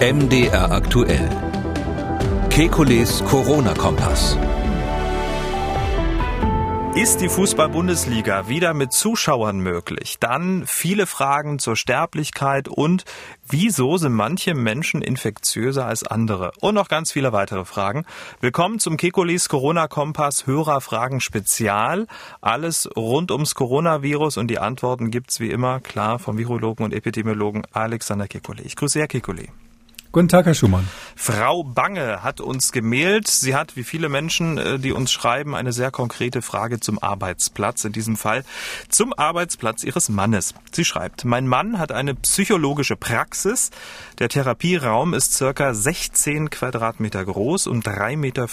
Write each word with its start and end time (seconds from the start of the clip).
MDR 0.00 0.70
aktuell. 0.70 1.28
Kekules 2.50 3.24
Corona-Kompass. 3.24 4.38
Ist 6.94 7.20
die 7.20 7.28
Fußball-Bundesliga 7.28 8.46
wieder 8.46 8.74
mit 8.74 8.92
Zuschauern 8.92 9.58
möglich? 9.58 10.18
Dann 10.20 10.62
viele 10.68 11.06
Fragen 11.06 11.58
zur 11.58 11.74
Sterblichkeit 11.74 12.68
und 12.68 13.06
wieso 13.48 13.96
sind 13.96 14.12
manche 14.12 14.54
Menschen 14.54 15.02
infektiöser 15.02 15.86
als 15.86 16.04
andere? 16.04 16.52
Und 16.60 16.76
noch 16.76 16.86
ganz 16.86 17.10
viele 17.10 17.32
weitere 17.32 17.64
Fragen. 17.64 18.06
Willkommen 18.40 18.78
zum 18.78 18.98
Kekulis 18.98 19.48
Corona-Kompass 19.48 20.46
Hörerfragen 20.46 21.18
Spezial. 21.20 22.06
Alles 22.40 22.88
rund 22.94 23.32
ums 23.32 23.56
Coronavirus 23.56 24.36
und 24.36 24.46
die 24.46 24.60
Antworten 24.60 25.10
gibt's 25.10 25.40
wie 25.40 25.50
immer 25.50 25.80
klar 25.80 26.20
vom 26.20 26.38
Virologen 26.38 26.84
und 26.84 26.94
Epidemiologen 26.94 27.64
Alexander 27.72 28.26
Kekulé. 28.26 28.60
Ich 28.64 28.76
grüße 28.76 29.00
Herr 29.00 29.08
Kekulé. 29.08 29.48
Guten 30.10 30.28
Tag, 30.28 30.46
Herr 30.46 30.54
Schumann. 30.54 30.88
Frau 31.16 31.62
Bange 31.62 32.22
hat 32.22 32.40
uns 32.40 32.72
gemailt. 32.72 33.28
Sie 33.28 33.54
hat, 33.54 33.76
wie 33.76 33.84
viele 33.84 34.08
Menschen, 34.08 34.56
äh, 34.56 34.78
die 34.78 34.92
uns 34.92 35.12
schreiben, 35.12 35.54
eine 35.54 35.70
sehr 35.70 35.90
konkrete 35.90 36.40
Frage 36.40 36.80
zum 36.80 36.98
Arbeitsplatz. 36.98 37.84
In 37.84 37.92
diesem 37.92 38.16
Fall 38.16 38.42
zum 38.88 39.12
Arbeitsplatz 39.12 39.84
ihres 39.84 40.08
Mannes. 40.08 40.54
Sie 40.72 40.86
schreibt, 40.86 41.26
mein 41.26 41.46
Mann 41.46 41.78
hat 41.78 41.92
eine 41.92 42.14
psychologische 42.14 42.96
Praxis. 42.96 43.70
Der 44.18 44.30
Therapieraum 44.30 45.12
ist 45.12 45.34
circa 45.34 45.74
16 45.74 46.48
Quadratmeter 46.48 47.22
groß 47.22 47.66
und 47.66 47.86
3,50 47.86 48.16
Meter 48.16 48.46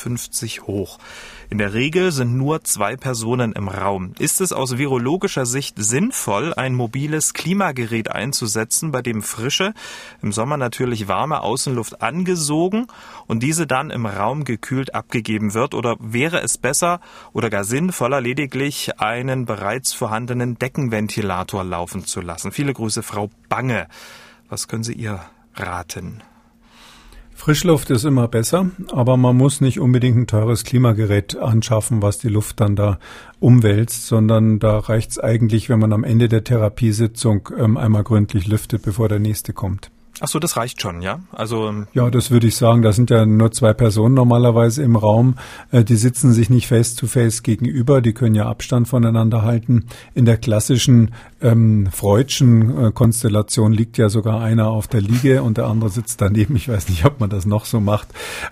hoch. 0.67 0.99
In 1.49 1.57
der 1.57 1.73
Regel 1.73 2.11
sind 2.11 2.35
nur 2.35 2.63
zwei 2.63 2.95
Personen 2.95 3.53
im 3.53 3.67
Raum. 3.67 4.13
Ist 4.19 4.41
es 4.41 4.51
aus 4.51 4.77
virologischer 4.77 5.45
Sicht 5.45 5.75
sinnvoll, 5.77 6.53
ein 6.53 6.73
mobiles 6.73 7.33
Klimagerät 7.33 8.11
einzusetzen, 8.11 8.91
bei 8.91 9.01
dem 9.01 9.21
frische, 9.21 9.73
im 10.21 10.31
Sommer 10.31 10.57
natürlich 10.57 11.07
warme 11.07 11.41
Außenluft 11.41 12.01
angesogen 12.01 12.87
und 13.27 13.43
diese 13.43 13.67
dann 13.67 13.91
im 13.91 14.05
Raum 14.05 14.43
gekühlt 14.43 14.95
abgegeben 14.95 15.53
wird? 15.53 15.73
Oder 15.73 15.97
wäre 15.99 16.41
es 16.41 16.57
besser 16.57 16.99
oder 17.33 17.49
gar 17.49 17.63
sinnvoller, 17.63 18.21
lediglich 18.21 18.99
einen 18.99 19.45
bereits 19.45 19.93
vorhandenen 19.93 20.57
Deckenventilator 20.57 21.63
laufen 21.63 22.05
zu 22.05 22.21
lassen? 22.21 22.51
Viele 22.51 22.73
Grüße, 22.73 23.03
Frau 23.03 23.29
Bange. 23.49 23.87
Was 24.49 24.67
können 24.67 24.83
Sie 24.83 24.93
ihr 24.93 25.21
raten? 25.55 26.21
Frischluft 27.35 27.91
ist 27.91 28.05
immer 28.05 28.27
besser, 28.29 28.71
aber 28.91 29.17
man 29.17 29.35
muss 29.35 29.59
nicht 29.61 29.79
unbedingt 29.79 30.17
ein 30.17 30.25
teures 30.25 30.63
Klimagerät 30.63 31.37
anschaffen, 31.37 32.01
was 32.01 32.17
die 32.17 32.29
Luft 32.29 32.61
dann 32.61 32.75
da 32.75 32.97
umwälzt, 33.39 34.07
sondern 34.07 34.57
da 34.57 34.79
reicht 34.79 35.11
es 35.11 35.19
eigentlich, 35.19 35.69
wenn 35.69 35.79
man 35.79 35.93
am 35.93 36.05
Ende 36.05 36.29
der 36.29 36.45
Therapiesitzung 36.45 37.49
ähm, 37.57 37.77
einmal 37.77 38.03
gründlich 38.03 38.47
lüftet, 38.47 38.81
bevor 38.81 39.09
der 39.09 39.19
nächste 39.19 39.53
kommt. 39.53 39.91
Ach 40.21 40.29
so, 40.29 40.39
das 40.39 40.55
reicht 40.55 40.81
schon, 40.81 41.01
ja? 41.01 41.19
Also 41.33 41.67
ähm, 41.67 41.87
ja, 41.93 42.09
das 42.09 42.31
würde 42.31 42.47
ich 42.47 42.55
sagen. 42.55 42.81
Da 42.81 42.93
sind 42.93 43.09
ja 43.09 43.25
nur 43.25 43.51
zwei 43.51 43.73
Personen 43.73 44.15
normalerweise 44.15 44.81
im 44.81 44.95
Raum. 44.95 45.35
Äh, 45.71 45.83
die 45.83 45.97
sitzen 45.97 46.31
sich 46.31 46.49
nicht 46.49 46.67
face 46.67 46.95
to 46.95 47.05
face 47.05 47.43
gegenüber. 47.43 48.01
Die 48.01 48.13
können 48.13 48.33
ja 48.33 48.45
Abstand 48.45 48.87
voneinander 48.87 49.41
halten. 49.41 49.87
In 50.13 50.23
der 50.23 50.37
klassischen 50.37 51.13
ähm, 51.45 51.87
Freudschen 51.91 52.87
äh, 52.87 52.91
Konstellation 52.91 53.71
liegt 53.71 53.97
ja 53.97 54.09
sogar 54.09 54.41
einer 54.41 54.69
auf 54.69 54.87
der 54.87 55.01
Liege 55.01 55.43
und 55.43 55.57
der 55.57 55.67
andere 55.67 55.91
sitzt 55.91 56.19
daneben. 56.19 56.55
Ich 56.55 56.67
weiß 56.67 56.89
nicht, 56.89 57.05
ob 57.05 57.19
man 57.19 57.29
das 57.29 57.45
noch 57.45 57.65
so 57.65 57.79
macht, 57.79 58.07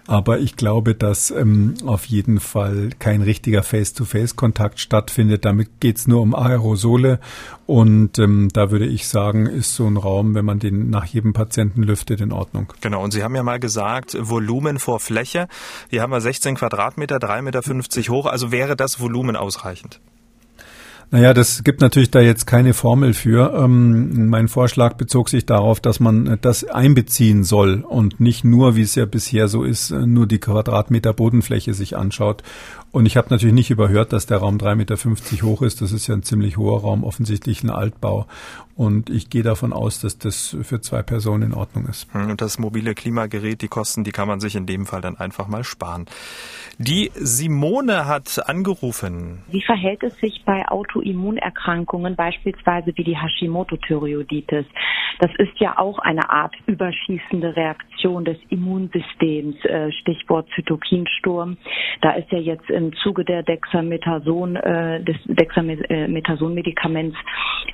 aber 0.06 0.40
ich 0.40 0.56
glaube, 0.56 0.94
dass 0.94 1.32
ähm, 1.32 1.74
auf 1.86 2.06
jeden 2.06 2.40
Fall 2.40 2.92
kein 3.00 3.22
richtiger 3.24 3.64
face 3.64 3.94
to 3.94 4.06
face 4.06 4.36
Kontakt 4.36 4.80
stattfindet. 4.80 5.44
Damit 5.44 5.80
geht's 5.80 6.08
nur 6.08 6.22
um 6.22 6.36
Aerosole 6.36 7.20
und 7.66 8.20
ähm, 8.20 8.50
da 8.54 8.70
würde 8.70 8.86
ich 8.86 9.08
sagen, 9.08 9.48
ist 9.48 9.74
so 9.74 9.88
ein 9.88 9.98
Raum, 9.98 10.36
wenn 10.36 10.46
man 10.46 10.60
den 10.60 10.90
nach 10.90 11.06
jedem 11.06 11.34
Patienten 11.34 11.82
lüftet, 11.82 12.22
in 12.22 12.32
Ordnung. 12.32 12.74
Genau, 12.82 13.04
und 13.04 13.12
Sie 13.12 13.24
haben 13.24 13.36
ja 13.36 13.44
mal 13.44 13.60
gesagt, 13.60 14.16
Volumen 14.20 14.78
vor 14.78 15.00
Fläche. 15.00 15.48
Hier 15.90 16.02
haben 16.02 16.12
wir 16.12 16.22
16 16.22 16.56
Quadratmeter, 16.56 17.18
3,50 17.18 17.42
Meter 17.42 18.14
hoch. 18.14 18.28
Also 18.28 18.52
wäre 18.52 18.76
das 18.76 19.00
Volumen 19.00 19.36
ausreichend? 19.36 20.00
Naja, 21.12 21.34
das 21.34 21.64
gibt 21.64 21.82
natürlich 21.82 22.12
da 22.12 22.22
jetzt 22.22 22.46
keine 22.48 22.74
Formel 22.74 23.14
für. 23.14 23.54
Ähm, 23.54 24.30
mein 24.30 24.48
Vorschlag 24.48 24.94
bezog 24.94 25.30
sich 25.30 25.46
darauf, 25.46 25.80
dass 25.80 26.00
man 26.00 26.38
das 26.42 26.64
einbeziehen 26.64 27.44
soll 27.44 27.84
und 27.88 28.20
nicht 28.20 28.44
nur, 28.44 28.76
wie 28.76 28.82
es 28.82 28.96
ja 28.96 29.06
bisher 29.06 29.48
so 29.48 29.64
ist, 29.64 29.92
nur 29.92 30.28
die 30.28 30.40
Quadratmeter 30.40 31.14
Bodenfläche 31.14 31.74
sich 31.74 31.98
anschaut. 31.98 32.44
Und 32.94 33.08
ich 33.08 33.18
habe 33.18 33.30
natürlich 33.32 33.56
nicht 33.56 33.72
überhört, 33.72 34.14
dass 34.14 34.28
der 34.28 34.38
Raum 34.38 34.60
3,50 34.60 34.76
Meter 34.76 35.48
hoch 35.48 35.64
ist. 35.64 35.82
Das 35.82 35.92
ist 35.92 36.06
ja 36.06 36.14
ein 36.14 36.22
ziemlich 36.22 36.58
hoher 36.58 36.82
Raum, 36.82 37.04
offensichtlich 37.04 37.64
ein 37.64 37.72
Altbau. 37.72 38.28
Und 38.76 39.10
ich 39.10 39.32
gehe 39.32 39.42
davon 39.42 39.74
aus, 39.74 40.00
dass 40.00 40.20
das 40.20 40.56
für 40.62 40.80
zwei 40.80 41.02
Personen 41.02 41.42
in 41.42 41.54
Ordnung 41.56 41.88
ist. 41.88 42.14
Hm, 42.14 42.30
und 42.30 42.40
das 42.40 42.60
mobile 42.60 42.94
Klimagerät, 42.94 43.64
die 43.64 43.68
Kosten, 43.68 44.04
die 44.04 44.12
kann 44.12 44.28
man 44.28 44.40
sich 44.40 44.56
in 44.56 44.68
dem 44.68 44.86
Fall 44.86 45.02
dann 45.02 45.18
einfach 45.18 45.48
mal 45.48 45.64
sparen. 45.64 46.06
Die 46.78 47.10
Simone 47.16 48.06
hat 48.06 48.48
angerufen. 48.48 49.42
Wie 49.48 49.64
verhält 49.64 50.04
es 50.04 50.16
sich 50.18 50.44
bei 50.46 50.68
Autoimmunerkrankungen, 50.68 52.16
beispielsweise 52.16 52.94
wie 52.96 53.04
die 53.04 53.18
Hashimoto-Thyreoiditis? 53.18 54.66
Das 55.24 55.32
ist 55.38 55.58
ja 55.58 55.78
auch 55.78 56.00
eine 56.00 56.30
Art 56.30 56.54
überschießende 56.66 57.56
Reaktion 57.56 58.26
des 58.26 58.36
Immunsystems, 58.50 59.56
äh, 59.64 59.90
Stichwort 59.94 60.50
Zytokinsturm. 60.54 61.56
Da 62.02 62.12
ist 62.12 62.30
ja 62.30 62.40
jetzt 62.40 62.70
im 62.70 62.94
Zuge 62.98 63.24
der 63.24 63.42
Dexamethason, 63.42 64.58
äh, 64.58 65.02
des 65.02 65.16
Dexamethason-Medikaments 65.24 67.16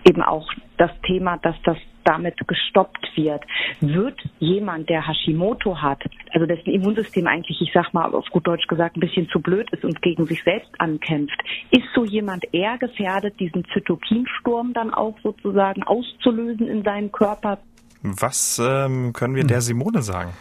eben 0.08 0.22
auch 0.22 0.48
das 0.78 0.92
Thema, 1.08 1.38
dass 1.38 1.56
das 1.64 1.78
damit 2.04 2.36
gestoppt 2.48 3.06
wird. 3.16 3.44
Wird 3.82 4.20
jemand, 4.40 4.90
der 4.90 5.08
Hashimoto 5.08 5.82
hat, 5.82 6.04
also 6.32 6.46
dessen 6.46 6.70
Immunsystem 6.70 7.28
eigentlich, 7.28 7.62
ich 7.62 7.72
sag 7.74 7.94
mal 7.94 8.14
auf 8.14 8.26
gut 8.32 8.48
Deutsch 8.48 8.68
gesagt, 8.68 8.98
ein 8.98 9.02
bisschen 9.02 9.30
zu 9.30 9.40
blöd 9.40 9.70
ist 9.72 9.84
und 9.84 10.02
gegen 10.02 10.26
sich 10.26 10.44
selbst 10.44 10.70
ankämpft, 10.80 11.40
ist 11.72 11.88
so 11.94 12.06
jemand 12.06 12.46
eher 12.54 12.78
gefährdet, 12.78 13.40
diesen 13.40 13.66
Zytokinsturm 13.74 14.74
dann 14.74 14.94
auch 14.94 15.16
sozusagen 15.24 15.84
auszulösen 15.84 16.68
in 16.68 16.84
seinem 16.84 17.12
Körper? 17.12 17.59
Was 18.02 18.62
ähm, 18.64 19.14
können 19.14 19.36
wir 19.36 19.44
der 19.44 19.62
Simone 19.62 20.02
sagen? 20.02 20.32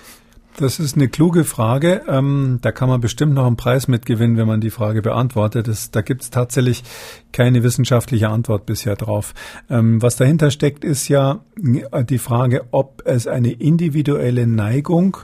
Das 0.59 0.81
ist 0.81 0.97
eine 0.97 1.07
kluge 1.07 1.45
Frage. 1.45 2.03
Ähm, 2.09 2.59
da 2.63 2.73
kann 2.73 2.89
man 2.89 3.01
bestimmt 3.01 3.33
noch 3.33 3.47
einen 3.47 3.57
Preis 3.57 3.87
mitgewinnen, 3.87 4.37
wenn 4.37 4.49
man 4.49 4.61
die 4.61 4.71
Frage 4.71 5.03
beantwortet. 5.03 5.69
Das, 5.69 5.93
da 5.93 6.01
gibt 6.01 6.23
es 6.23 6.31
tatsächlich 6.31 6.83
keine 7.31 7.63
wissenschaftliche 7.63 8.29
Antwort 8.29 8.67
bisher 8.67 8.97
drauf. 8.97 9.35
Ähm, 9.71 10.03
was 10.03 10.17
dahinter 10.17 10.51
steckt, 10.51 10.83
ist 10.83 11.07
ja 11.07 11.45
die 11.57 12.19
Frage, 12.19 12.65
ob 12.73 13.03
es 13.05 13.29
eine 13.29 13.53
individuelle 13.53 14.49
Neigung 14.49 15.19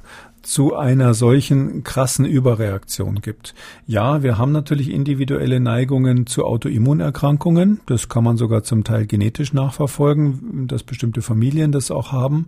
zu 0.44 0.76
einer 0.76 1.14
solchen 1.14 1.82
krassen 1.84 2.24
Überreaktion 2.24 3.20
gibt. 3.20 3.54
Ja, 3.86 4.22
wir 4.22 4.38
haben 4.38 4.52
natürlich 4.52 4.90
individuelle 4.90 5.60
Neigungen 5.60 6.26
zu 6.26 6.44
Autoimmunerkrankungen. 6.44 7.80
Das 7.86 8.08
kann 8.08 8.24
man 8.24 8.36
sogar 8.36 8.62
zum 8.62 8.84
Teil 8.84 9.06
genetisch 9.06 9.52
nachverfolgen, 9.52 10.66
dass 10.68 10.82
bestimmte 10.82 11.22
Familien 11.22 11.72
das 11.72 11.90
auch 11.90 12.12
haben. 12.12 12.46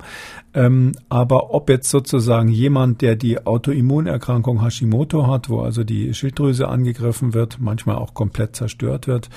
Ähm, 0.54 0.92
aber 1.08 1.54
ob 1.54 1.68
jetzt 1.68 1.90
sozusagen 1.90 2.48
jemand, 2.48 3.02
der 3.02 3.16
die 3.16 3.46
Autoimmunerkrankung 3.46 4.62
Hashimoto 4.62 5.26
hat, 5.26 5.48
wo 5.48 5.60
also 5.60 5.84
die 5.84 6.14
Schilddrüse 6.14 6.68
angegriffen 6.68 7.34
wird, 7.34 7.58
manchmal 7.60 7.96
auch 7.96 8.14
komplett 8.14 8.56
zerstört 8.56 9.06
wird, 9.06 9.30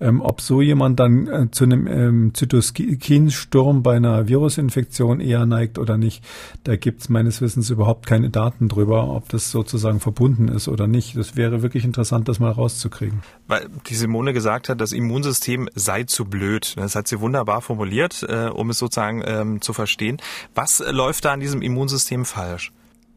ähm, 0.00 0.20
ob 0.20 0.40
so 0.40 0.60
jemand 0.62 1.00
dann 1.00 1.26
äh, 1.26 1.50
zu 1.50 1.64
einem 1.64 1.86
ähm, 1.86 2.34
Zytokinsturm 2.34 3.82
bei 3.82 3.96
einer 3.96 4.28
Virusinfektion 4.28 5.20
eher 5.20 5.46
neigt 5.46 5.78
oder 5.78 5.98
nicht, 5.98 6.24
da 6.64 6.76
gibt 6.76 7.02
es 7.02 7.08
meines 7.08 7.40
Wissens 7.40 7.70
überhaupt 7.70 8.05
keine 8.06 8.30
Daten 8.30 8.68
drüber, 8.68 9.10
ob 9.10 9.28
das 9.28 9.50
sozusagen 9.50 10.00
verbunden 10.00 10.48
ist 10.48 10.68
oder 10.68 10.86
nicht. 10.86 11.16
Das 11.16 11.36
wäre 11.36 11.62
wirklich 11.62 11.84
interessant, 11.84 12.28
das 12.28 12.38
mal 12.38 12.50
rauszukriegen. 12.52 13.22
Weil 13.46 13.68
die 13.88 13.94
Simone 13.94 14.32
gesagt 14.32 14.68
hat, 14.68 14.80
das 14.80 14.92
Immunsystem 14.92 15.68
sei 15.74 16.04
zu 16.04 16.24
blöd. 16.24 16.74
Das 16.76 16.94
hat 16.94 17.08
sie 17.08 17.20
wunderbar 17.20 17.60
formuliert, 17.60 18.24
äh, 18.28 18.46
um 18.46 18.70
es 18.70 18.78
sozusagen 18.78 19.22
ähm, 19.26 19.60
zu 19.60 19.72
verstehen. 19.72 20.18
Was 20.54 20.82
läuft 20.90 21.24
da 21.24 21.32
an 21.32 21.40
diesem 21.40 21.60
Immunsystem 21.62 22.24
falsch? 22.24 22.72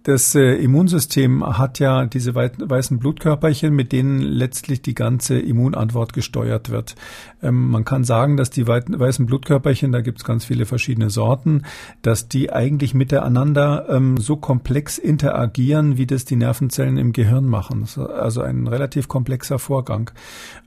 Das 0.10 0.34
äh, 0.34 0.56
Immunsystem 0.56 1.46
hat 1.46 1.78
ja 1.78 2.08
diese 2.08 2.34
weißen 2.34 2.98
Blutkörperchen, 2.98 3.76
mit 3.76 3.92
denen 3.92 4.22
letztlich 4.22 4.82
die 4.82 4.96
ganze 4.96 5.38
Immunantwort 5.38 6.14
gesteuert 6.14 6.72
wird. 6.72 6.96
Ähm, 7.44 7.70
man 7.70 7.86
kann 7.86 8.04
sagen, 8.04 8.36
dass 8.36 8.50
die 8.50 8.66
weißen 8.66 9.28
Blutkörperchen, 9.28 9.92
da 9.92 10.02
gibt 10.02 10.18
es 10.18 10.24
ganz 10.24 10.46
viele 10.46 10.66
verschiedene 10.66 11.12
Sorten, 11.12 11.62
dass 12.02 12.28
die 12.28 12.52
eigentlich 12.52 12.96
miteinander 12.96 13.86
ähm, 13.88 14.18
so 14.18 14.36
komplex 14.36 14.98
interagieren, 14.98 15.98
wie 15.98 16.08
das 16.08 16.26
die 16.26 16.38
Nervenzellen 16.38 16.98
im 16.98 17.14
Gehirn 17.14 17.46
machen. 17.46 17.88
Also 17.96 18.42
ein 18.42 18.66
relativ 18.66 19.10
komplexer 19.10 19.60
Vorgang. 19.60 20.10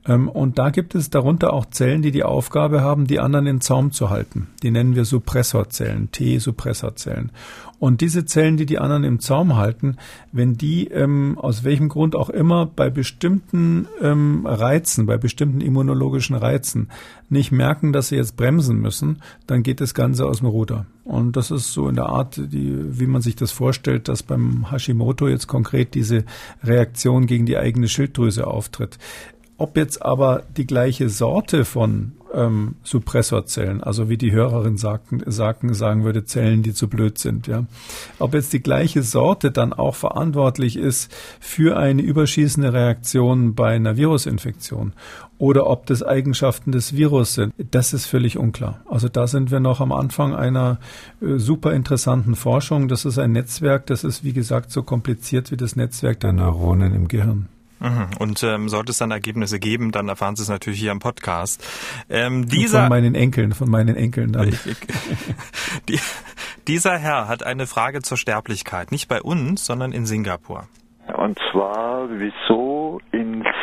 Ähm, 0.07 0.29
und 0.29 0.59
da 0.59 0.71
gibt 0.71 0.95
es 0.95 1.11
darunter 1.11 1.53
auch 1.53 1.67
Zellen, 1.67 2.03
die 2.03 2.11
die 2.11 2.25
Aufgabe 2.25 2.81
haben, 2.81 3.07
die 3.07 3.21
anderen 3.21 3.47
in 3.47 3.61
Zaum 3.61 3.93
zu 3.93 4.11
halten. 4.11 4.49
Die 4.63 4.71
nennen 4.71 4.95
wir 4.95 5.05
Suppressorzellen, 5.05 6.11
T-Suppressorzellen. 6.11 7.31
Und 7.79 8.01
diese 8.01 8.25
Zellen, 8.25 8.57
die 8.57 8.67
die 8.67 8.79
anderen 8.79 9.03
im 9.03 9.19
Zaum 9.19 9.57
halten, 9.57 9.97
wenn 10.31 10.55
die 10.55 10.87
ähm, 10.87 11.37
aus 11.37 11.65
welchem 11.65 11.89
Grund 11.89 12.15
auch 12.15 12.31
immer 12.31 12.65
bei 12.65 12.91
bestimmten 12.91 13.89
ähm, 14.01 14.47
Reizen, 14.47 15.07
bei 15.07 15.19
bestimmten 15.19 15.61
immunologischen 15.61 16.37
Reizen 16.37 16.91
nicht 17.29 17.51
merken, 17.51 17.93
dass 17.93 18.09
sie 18.09 18.17
jetzt 18.17 18.37
bremsen 18.37 18.79
müssen, 18.79 19.21
dann 19.49 19.65
geht 19.65 19.81
das 19.81 19.95
Ganze 19.95 20.27
aus 20.27 20.39
dem 20.39 20.47
Ruder. 20.47 20.87
Und 21.03 21.37
das 21.37 21.51
ist 21.51 21.73
so 21.73 21.89
in 21.89 21.97
der 21.97 22.07
Art, 22.07 22.37
die, 22.37 23.01
wie 23.01 23.09
man 23.09 23.21
sich 23.21 23.35
das 23.35 23.51
vorstellt, 23.51 24.07
dass 24.07 24.23
beim 24.23 24.71
Hashimoto 24.71 25.27
jetzt 25.27 25.49
konkret 25.49 25.95
diese 25.95 26.25
Reaktion 26.63 27.27
gegen 27.27 27.47
die 27.47 27.59
eigene 27.59 27.89
Schilddrüse 27.89 28.47
auftritt. 28.47 28.99
Ob 29.63 29.77
jetzt 29.77 30.03
aber 30.03 30.43
die 30.57 30.67
gleiche 30.67 31.09
Sorte 31.09 31.65
von 31.65 32.15
ähm, 32.35 32.75
Suppressorzellen, 32.83 33.81
also 33.81 34.09
wie 34.09 34.17
die 34.17 34.33
Hörerin 34.33 34.77
sagten, 34.77 35.23
sagten, 35.25 35.73
sagen 35.73 36.03
würde, 36.03 36.25
Zellen, 36.25 36.65
die 36.65 36.75
zu 36.75 36.89
blöd 36.89 37.17
sind, 37.17 37.47
ja. 37.47 37.67
Ob 38.19 38.35
jetzt 38.35 38.53
die 38.53 38.61
gleiche 38.61 39.05
Sorte 39.05 39.53
dann 39.53 39.73
auch 39.73 39.95
verantwortlich 39.95 40.77
ist 40.77 41.15
für 41.39 41.77
eine 41.77 42.03
überschießende 42.03 42.73
Reaktion 42.73 43.55
bei 43.55 43.77
einer 43.77 43.97
Virusinfektion 43.97 44.95
oder 45.39 45.69
ob 45.69 45.87
das 45.87 46.03
Eigenschaften 46.03 46.73
des 46.73 46.97
Virus 46.97 47.35
sind, 47.35 47.55
das 47.71 47.93
ist 47.93 48.07
völlig 48.07 48.39
unklar. 48.39 48.81
Also 48.87 49.09
da 49.09 49.29
sind 49.29 49.53
wir 49.53 49.61
noch 49.61 49.81
am 49.81 49.93
Anfang 49.93 50.35
einer 50.35 50.81
äh, 51.21 51.39
super 51.39 51.73
interessanten 51.73 52.35
Forschung. 52.35 52.89
Das 52.89 53.05
ist 53.05 53.19
ein 53.21 53.31
Netzwerk, 53.31 53.87
das 53.87 54.03
ist 54.03 54.25
wie 54.25 54.33
gesagt 54.33 54.73
so 54.73 54.83
kompliziert 54.83 55.53
wie 55.53 55.57
das 55.57 55.77
Netzwerk 55.77 56.19
der 56.19 56.33
Neuronen 56.33 56.97
im 56.97 57.07
Gehirn. 57.07 57.47
Mhm. 57.83 58.07
Und 58.19 58.43
ähm, 58.45 58.69
sollte 58.69 58.93
es 58.93 58.99
dann 58.99 59.11
Ergebnisse 59.11 59.59
geben, 59.59 59.91
dann 59.91 60.09
erfahren 60.09 60.37
Sie 60.37 60.43
es 60.43 60.49
natürlich 60.49 60.81
hier 60.81 60.93
im 60.93 61.01
Podcast. 61.01 61.65
Ähm, 62.09 62.49
dieser, 62.49 62.83
von 62.83 62.89
meinen 62.91 63.15
Enkeln, 63.15 63.53
von 63.53 63.69
meinen 63.69 63.97
Enkeln 63.97 64.33
dann. 64.33 64.51
Die, 65.89 65.99
dieser 66.69 66.97
Herr 66.97 67.27
hat 67.27 67.43
eine 67.43 67.67
Frage 67.67 68.03
zur 68.03 68.17
Sterblichkeit, 68.17 68.93
nicht 68.93 69.09
bei 69.09 69.21
uns, 69.21 69.67
sondern 69.67 69.93
in 69.93 70.07
Singapur. 70.07 70.69
Und 71.17 71.39
zwar, 71.51 72.09
wieso 72.11 72.72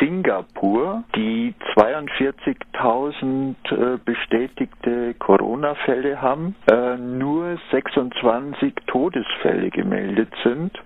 Singapur 0.00 1.04
die 1.14 1.54
42.000 1.76 3.54
äh, 3.70 3.98
bestätigte 4.04 5.14
Corona-Fälle 5.14 6.20
haben, 6.20 6.56
äh, 6.70 6.96
nur 6.96 7.58
26 7.70 8.74
Todesfälle 8.86 9.70
gemeldet 9.70 10.32
sind 10.42 10.76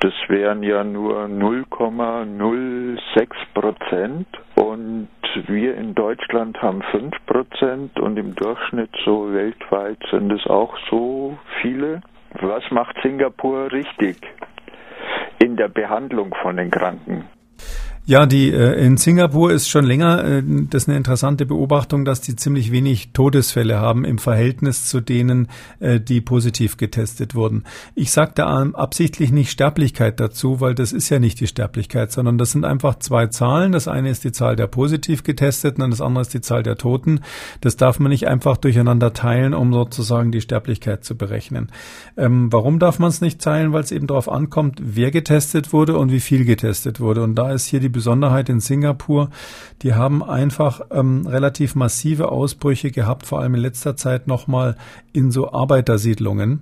das 0.00 0.12
wären 0.28 0.62
ja 0.62 0.84
nur 0.84 1.24
0,06 1.24 3.28
Prozent 3.52 4.26
und 4.54 5.08
wir 5.46 5.76
in 5.76 5.94
Deutschland 5.94 6.60
haben 6.62 6.82
5 6.82 7.14
Prozent 7.26 7.98
und 7.98 8.16
im 8.16 8.34
Durchschnitt 8.34 8.90
so 9.04 9.32
weltweit 9.32 9.98
sind 10.10 10.32
es 10.32 10.46
auch 10.46 10.76
so 10.90 11.36
viele. 11.60 12.00
Was 12.40 12.62
macht 12.70 12.96
Singapur 13.02 13.72
richtig 13.72 14.16
in 15.42 15.56
der 15.56 15.68
Behandlung 15.68 16.34
von 16.42 16.56
den 16.56 16.70
Kranken? 16.70 17.24
Ja, 18.08 18.24
die 18.24 18.50
äh, 18.50 18.72
in 18.82 18.96
Singapur 18.96 19.52
ist 19.52 19.68
schon 19.68 19.84
länger 19.84 20.24
äh, 20.24 20.42
das 20.42 20.84
ist 20.84 20.88
eine 20.88 20.96
interessante 20.96 21.44
Beobachtung, 21.44 22.06
dass 22.06 22.22
die 22.22 22.36
ziemlich 22.36 22.72
wenig 22.72 23.10
Todesfälle 23.12 23.80
haben 23.80 24.06
im 24.06 24.16
Verhältnis 24.16 24.86
zu 24.86 25.02
denen, 25.02 25.48
äh, 25.78 26.00
die 26.00 26.22
positiv 26.22 26.78
getestet 26.78 27.34
wurden. 27.34 27.64
Ich 27.94 28.10
sage 28.10 28.32
da 28.34 28.46
absichtlich 28.72 29.30
nicht 29.30 29.50
Sterblichkeit 29.50 30.20
dazu, 30.20 30.62
weil 30.62 30.74
das 30.74 30.94
ist 30.94 31.10
ja 31.10 31.18
nicht 31.18 31.38
die 31.38 31.46
Sterblichkeit, 31.46 32.10
sondern 32.10 32.38
das 32.38 32.52
sind 32.52 32.64
einfach 32.64 32.98
zwei 32.98 33.26
Zahlen. 33.26 33.72
Das 33.72 33.88
eine 33.88 34.08
ist 34.08 34.24
die 34.24 34.32
Zahl 34.32 34.56
der 34.56 34.68
positiv 34.68 35.22
getesteten 35.22 35.84
und 35.84 35.90
das 35.90 36.00
andere 36.00 36.22
ist 36.22 36.32
die 36.32 36.40
Zahl 36.40 36.62
der 36.62 36.76
Toten. 36.76 37.20
Das 37.60 37.76
darf 37.76 37.98
man 37.98 38.08
nicht 38.08 38.26
einfach 38.26 38.56
durcheinander 38.56 39.12
teilen, 39.12 39.52
um 39.52 39.70
sozusagen 39.70 40.32
die 40.32 40.40
Sterblichkeit 40.40 41.04
zu 41.04 41.14
berechnen. 41.14 41.70
Ähm, 42.16 42.50
warum 42.50 42.78
darf 42.78 42.98
man 42.98 43.10
es 43.10 43.20
nicht 43.20 43.42
teilen? 43.42 43.74
Weil 43.74 43.82
es 43.82 43.92
eben 43.92 44.06
darauf 44.06 44.30
ankommt, 44.30 44.80
wer 44.82 45.10
getestet 45.10 45.74
wurde 45.74 45.98
und 45.98 46.10
wie 46.10 46.20
viel 46.20 46.46
getestet 46.46 47.00
wurde. 47.00 47.22
Und 47.22 47.34
da 47.34 47.52
ist 47.52 47.66
hier 47.66 47.80
die 47.80 47.97
Besonderheit 47.98 48.48
in 48.48 48.60
Singapur, 48.60 49.30
die 49.82 49.94
haben 49.94 50.22
einfach 50.22 50.82
ähm, 50.92 51.26
relativ 51.26 51.74
massive 51.74 52.30
Ausbrüche 52.30 52.92
gehabt, 52.92 53.26
vor 53.26 53.40
allem 53.40 53.56
in 53.56 53.60
letzter 53.60 53.96
Zeit 53.96 54.28
nochmal 54.28 54.76
in 55.12 55.32
so 55.32 55.50
Arbeitersiedlungen. 55.52 56.60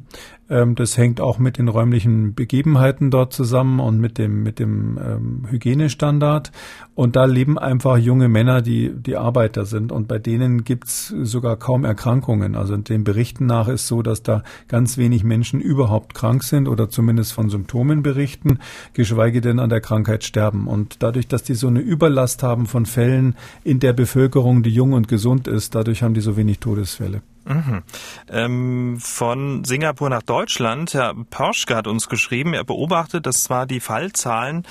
Ähm, 0.49 0.75
das 0.75 0.97
hängt 0.97 1.21
auch 1.21 1.38
mit 1.38 1.59
den 1.59 1.69
räumlichen 1.69 2.35
Begebenheiten 2.35 3.11
dort 3.11 3.33
zusammen 3.33 3.81
und 3.81 4.00
mit 4.00 4.19
dem, 4.19 4.43
mit 4.43 4.59
dem 4.59 4.99
ähm, 4.99 5.47
Hygienestandard. 5.50 6.53
Und 6.94 7.17
da 7.17 7.25
leben 7.25 7.59
einfach 7.59 7.99
junge 7.99 8.29
Männer, 8.29 8.62
die, 8.62 8.91
die 8.94 9.17
Arbeiter 9.17 9.67
sind. 9.67 9.93
Und 9.93 10.09
bei 10.09 10.19
denen 10.19 10.65
gibt's 10.65 11.09
sogar 11.09 11.56
kaum 11.56 11.85
Erkrankungen. 11.85 12.55
Also 12.55 12.77
den 12.77 13.05
Berichten 13.05 13.47
nach 13.47 13.69
ist 13.69 13.87
so, 13.87 14.03
dass 14.03 14.23
da 14.23 14.43
ganz 14.69 14.97
wenig 14.97 15.25
Menschen 15.25 15.61
überhaupt 15.61 16.15
krank 16.15 16.43
sind 16.43 16.69
oder 16.69 16.89
zumindest 16.89 17.32
von 17.32 17.50
Symptomen 17.50 18.03
berichten, 18.03 18.61
geschweige 18.94 19.41
denn 19.41 19.59
an 19.59 19.69
der 19.69 19.81
Krankheit 19.81 20.25
sterben. 20.25 20.69
Und 20.69 21.03
dadurch, 21.03 21.25
dass 21.32 21.43
die 21.43 21.55
so 21.55 21.69
eine 21.69 21.81
Überlast 21.81 22.43
haben 22.43 22.67
von 22.67 22.87
Fällen 22.87 23.37
in 23.64 23.81
der 23.81 23.93
Bevölkerung, 23.93 24.62
die 24.62 24.70
jung 24.70 24.93
und 24.93 25.08
gesund 25.08 25.49
ist, 25.49 25.75
dadurch 25.75 26.02
haben 26.02 26.14
die 26.14 26.20
so 26.20 26.37
wenig 26.37 26.58
Todesfälle. 26.58 27.23
Mhm. 27.46 27.82
Ähm, 28.28 28.99
von 29.00 29.62
Singapur 29.64 30.11
nach 30.11 30.23
Deutschland, 30.23 30.94
Herr 30.94 31.14
Porschke 31.31 31.76
hat 31.76 31.87
uns 31.87 32.08
geschrieben, 32.08 32.55
er 32.55 32.64
beobachtet, 32.64 33.25
dass 33.25 33.44
zwar 33.44 33.67
die 33.67 33.78
Fallzahlen 33.78 34.64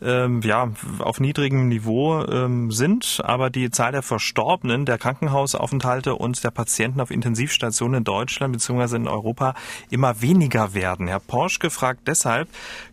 ähm, 0.00 0.40
ja, 0.42 0.70
auf 0.98 1.20
niedrigem 1.20 1.68
Niveau 1.68 2.24
ähm, 2.24 2.70
sind, 2.70 3.20
aber 3.22 3.50
die 3.50 3.70
Zahl 3.70 3.92
der 3.92 4.02
Verstorbenen, 4.02 4.86
der 4.86 4.96
Krankenhausaufenthalte 4.96 6.14
und 6.14 6.42
der 6.42 6.50
Patienten 6.50 7.02
auf 7.02 7.10
Intensivstationen 7.10 7.98
in 7.98 8.04
Deutschland 8.04 8.52
bzw. 8.54 8.96
in 8.96 9.08
Europa 9.08 9.54
immer 9.90 10.22
weniger 10.22 10.72
werden. 10.72 11.08
Herr 11.08 11.20
Porschke 11.20 11.68
fragt 11.68 12.08
deshalb, 12.08 12.48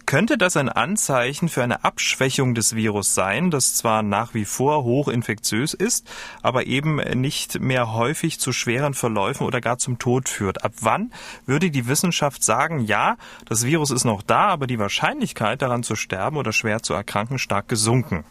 könnte 0.09 0.39
das 0.39 0.57
ein 0.57 0.69
Anzeichen 0.69 1.49
für 1.49 1.61
eine 1.61 1.83
Abschwächung 1.83 2.55
des 2.55 2.75
Virus 2.75 3.13
sein, 3.13 3.51
das 3.51 3.75
zwar 3.75 4.01
nach 4.01 4.33
wie 4.33 4.45
vor 4.45 4.83
hochinfektiös 4.83 5.75
ist, 5.75 6.09
aber 6.41 6.65
eben 6.65 6.95
nicht 7.21 7.59
mehr 7.59 7.93
häufig 7.93 8.39
zu 8.39 8.51
schweren 8.51 8.95
Verläufen 8.95 9.45
oder 9.45 9.61
gar 9.61 9.77
zum 9.77 9.99
Tod 9.99 10.27
führt? 10.27 10.63
Ab 10.63 10.71
wann 10.81 11.13
würde 11.45 11.69
die 11.69 11.87
Wissenschaft 11.87 12.43
sagen, 12.43 12.79
ja, 12.79 13.17
das 13.45 13.67
Virus 13.67 13.91
ist 13.91 14.03
noch 14.03 14.23
da, 14.23 14.47
aber 14.47 14.65
die 14.65 14.79
Wahrscheinlichkeit 14.79 15.61
daran 15.61 15.83
zu 15.83 15.95
sterben 15.95 16.37
oder 16.37 16.53
schwer 16.53 16.81
zu 16.81 16.95
erkranken 16.95 17.37
stark 17.37 17.67
gesunken? 17.67 18.23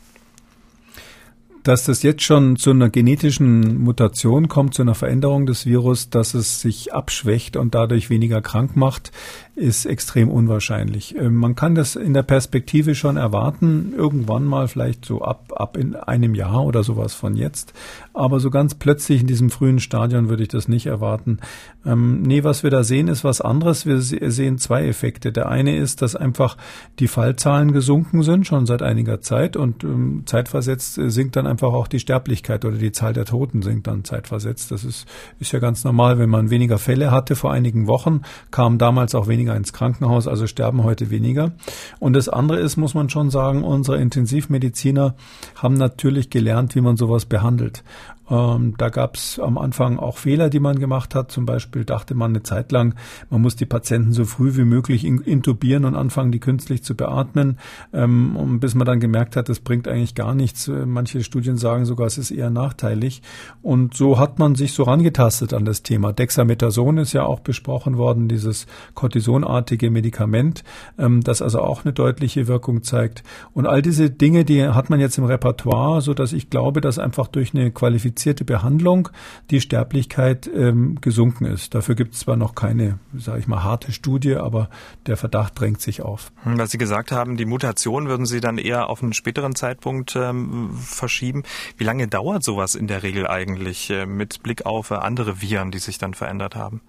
Dass 1.68 1.84
das 1.84 2.02
jetzt 2.02 2.22
schon 2.22 2.56
zu 2.56 2.70
einer 2.70 2.88
genetischen 2.88 3.76
Mutation 3.76 4.48
kommt, 4.48 4.72
zu 4.72 4.80
einer 4.80 4.94
Veränderung 4.94 5.44
des 5.44 5.66
Virus, 5.66 6.08
dass 6.08 6.32
es 6.32 6.62
sich 6.62 6.94
abschwächt 6.94 7.58
und 7.58 7.74
dadurch 7.74 8.08
weniger 8.08 8.40
krank 8.40 8.74
macht, 8.74 9.12
ist 9.58 9.84
extrem 9.84 10.30
unwahrscheinlich. 10.30 11.14
Ähm, 11.16 11.34
man 11.34 11.54
kann 11.54 11.74
das 11.74 11.96
in 11.96 12.14
der 12.14 12.22
Perspektive 12.22 12.94
schon 12.94 13.16
erwarten, 13.16 13.92
irgendwann 13.94 14.44
mal 14.44 14.68
vielleicht 14.68 15.04
so 15.04 15.20
ab, 15.20 15.52
ab 15.54 15.76
in 15.76 15.96
einem 15.96 16.34
Jahr 16.34 16.64
oder 16.64 16.84
sowas 16.84 17.14
von 17.14 17.34
jetzt. 17.34 17.74
Aber 18.14 18.40
so 18.40 18.50
ganz 18.50 18.74
plötzlich 18.76 19.20
in 19.20 19.26
diesem 19.26 19.50
frühen 19.50 19.80
Stadion 19.80 20.28
würde 20.28 20.44
ich 20.44 20.48
das 20.48 20.68
nicht 20.68 20.86
erwarten. 20.86 21.38
Ähm, 21.84 22.22
nee, 22.22 22.44
was 22.44 22.62
wir 22.62 22.70
da 22.70 22.84
sehen, 22.84 23.08
ist 23.08 23.24
was 23.24 23.40
anderes. 23.40 23.84
Wir 23.84 24.00
sehen 24.00 24.58
zwei 24.58 24.86
Effekte. 24.86 25.32
Der 25.32 25.48
eine 25.48 25.76
ist, 25.76 26.02
dass 26.02 26.16
einfach 26.16 26.56
die 26.98 27.08
Fallzahlen 27.08 27.72
gesunken 27.72 28.22
sind, 28.22 28.46
schon 28.46 28.64
seit 28.64 28.82
einiger 28.82 29.20
Zeit 29.20 29.56
und 29.56 29.82
ähm, 29.84 30.22
zeitversetzt 30.24 30.98
äh, 30.98 31.10
sinkt 31.10 31.36
dann 31.36 31.46
einfach 31.46 31.57
auch 31.66 31.88
die 31.88 31.98
Sterblichkeit 31.98 32.64
oder 32.64 32.76
die 32.76 32.92
Zahl 32.92 33.12
der 33.12 33.24
Toten 33.24 33.62
sinkt 33.62 33.86
dann 33.86 34.04
zeitversetzt. 34.04 34.70
Das 34.70 34.84
ist, 34.84 35.06
ist 35.40 35.52
ja 35.52 35.58
ganz 35.58 35.84
normal. 35.84 36.18
Wenn 36.18 36.30
man 36.30 36.50
weniger 36.50 36.78
Fälle 36.78 37.10
hatte 37.10 37.36
vor 37.36 37.52
einigen 37.52 37.86
Wochen, 37.86 38.22
kamen 38.50 38.78
damals 38.78 39.14
auch 39.14 39.26
weniger 39.26 39.56
ins 39.56 39.72
Krankenhaus, 39.72 40.26
also 40.26 40.46
sterben 40.46 40.84
heute 40.84 41.10
weniger. 41.10 41.52
Und 41.98 42.14
das 42.14 42.28
andere 42.28 42.60
ist, 42.60 42.76
muss 42.76 42.94
man 42.94 43.10
schon 43.10 43.30
sagen, 43.30 43.64
unsere 43.64 43.98
Intensivmediziner 43.98 45.14
haben 45.56 45.74
natürlich 45.74 46.30
gelernt, 46.30 46.74
wie 46.74 46.80
man 46.80 46.96
sowas 46.96 47.26
behandelt. 47.26 47.82
Ähm, 48.30 48.74
da 48.76 48.88
gab 48.88 49.16
es 49.16 49.38
am 49.38 49.58
Anfang 49.58 49.98
auch 49.98 50.18
Fehler, 50.18 50.50
die 50.50 50.60
man 50.60 50.78
gemacht 50.78 51.14
hat. 51.14 51.30
Zum 51.30 51.46
Beispiel 51.46 51.84
dachte 51.84 52.14
man 52.14 52.32
eine 52.32 52.42
Zeit 52.42 52.72
lang, 52.72 52.94
man 53.30 53.40
muss 53.40 53.56
die 53.56 53.66
Patienten 53.66 54.12
so 54.12 54.24
früh 54.24 54.56
wie 54.56 54.64
möglich 54.64 55.04
intubieren 55.04 55.84
und 55.84 55.94
anfangen, 55.94 56.32
die 56.32 56.40
künstlich 56.40 56.82
zu 56.82 56.94
beatmen, 56.94 57.58
ähm, 57.92 58.60
bis 58.60 58.74
man 58.74 58.86
dann 58.86 59.00
gemerkt 59.00 59.36
hat, 59.36 59.48
das 59.48 59.60
bringt 59.60 59.88
eigentlich 59.88 60.14
gar 60.14 60.34
nichts. 60.34 60.68
Äh, 60.68 60.86
manche 60.86 61.22
Studien 61.22 61.56
sagen 61.56 61.84
sogar, 61.84 62.06
es 62.06 62.18
ist 62.18 62.30
eher 62.30 62.50
nachteilig. 62.50 63.22
Und 63.62 63.94
so 63.94 64.18
hat 64.18 64.38
man 64.38 64.54
sich 64.54 64.72
so 64.72 64.82
rangetastet 64.82 65.54
an 65.54 65.64
das 65.64 65.82
Thema. 65.82 66.12
Dexamethason 66.12 66.98
ist 66.98 67.12
ja 67.12 67.24
auch 67.24 67.40
besprochen 67.40 67.96
worden, 67.96 68.28
dieses 68.28 68.66
Cortisonartige 68.94 69.90
Medikament, 69.90 70.64
ähm, 70.98 71.22
das 71.22 71.40
also 71.40 71.60
auch 71.60 71.84
eine 71.84 71.94
deutliche 71.94 72.46
Wirkung 72.46 72.82
zeigt. 72.82 73.22
Und 73.54 73.66
all 73.66 73.82
diese 73.82 74.10
Dinge, 74.10 74.44
die 74.44 74.66
hat 74.66 74.90
man 74.90 75.00
jetzt 75.00 75.16
im 75.18 75.24
Repertoire, 75.24 76.02
so 76.02 76.12
dass 76.14 76.32
ich 76.32 76.50
glaube, 76.50 76.80
dass 76.80 76.98
einfach 76.98 77.28
durch 77.28 77.54
eine 77.54 77.70
Qualifizierung 77.70 78.17
qualifizierte 78.18 78.44
Behandlung 78.44 79.08
die 79.50 79.60
Sterblichkeit 79.60 80.50
ähm, 80.52 81.00
gesunken 81.00 81.44
ist. 81.44 81.74
Dafür 81.74 81.94
gibt 81.94 82.14
es 82.14 82.20
zwar 82.20 82.36
noch 82.36 82.54
keine, 82.54 82.98
sage 83.16 83.38
ich 83.38 83.46
mal, 83.46 83.62
harte 83.62 83.92
Studie, 83.92 84.34
aber 84.34 84.68
der 85.06 85.16
Verdacht 85.16 85.58
drängt 85.58 85.80
sich 85.80 86.02
auf. 86.02 86.32
Hm, 86.42 86.58
was 86.58 86.70
Sie 86.70 86.78
gesagt 86.78 87.12
haben, 87.12 87.36
die 87.36 87.44
Mutation 87.44 88.08
würden 88.08 88.26
Sie 88.26 88.40
dann 88.40 88.58
eher 88.58 88.90
auf 88.90 89.02
einen 89.02 89.12
späteren 89.12 89.54
Zeitpunkt 89.54 90.16
ähm, 90.16 90.70
verschieben. 90.74 91.44
Wie 91.76 91.84
lange 91.84 92.08
dauert 92.08 92.42
sowas 92.42 92.74
in 92.74 92.88
der 92.88 93.02
Regel 93.02 93.26
eigentlich 93.26 93.90
äh, 93.90 94.04
mit 94.04 94.42
Blick 94.42 94.66
auf 94.66 94.90
äh, 94.90 94.94
andere 94.94 95.40
Viren, 95.40 95.70
die 95.70 95.78
sich 95.78 95.98
dann 95.98 96.14
verändert 96.14 96.56
haben? 96.56 96.80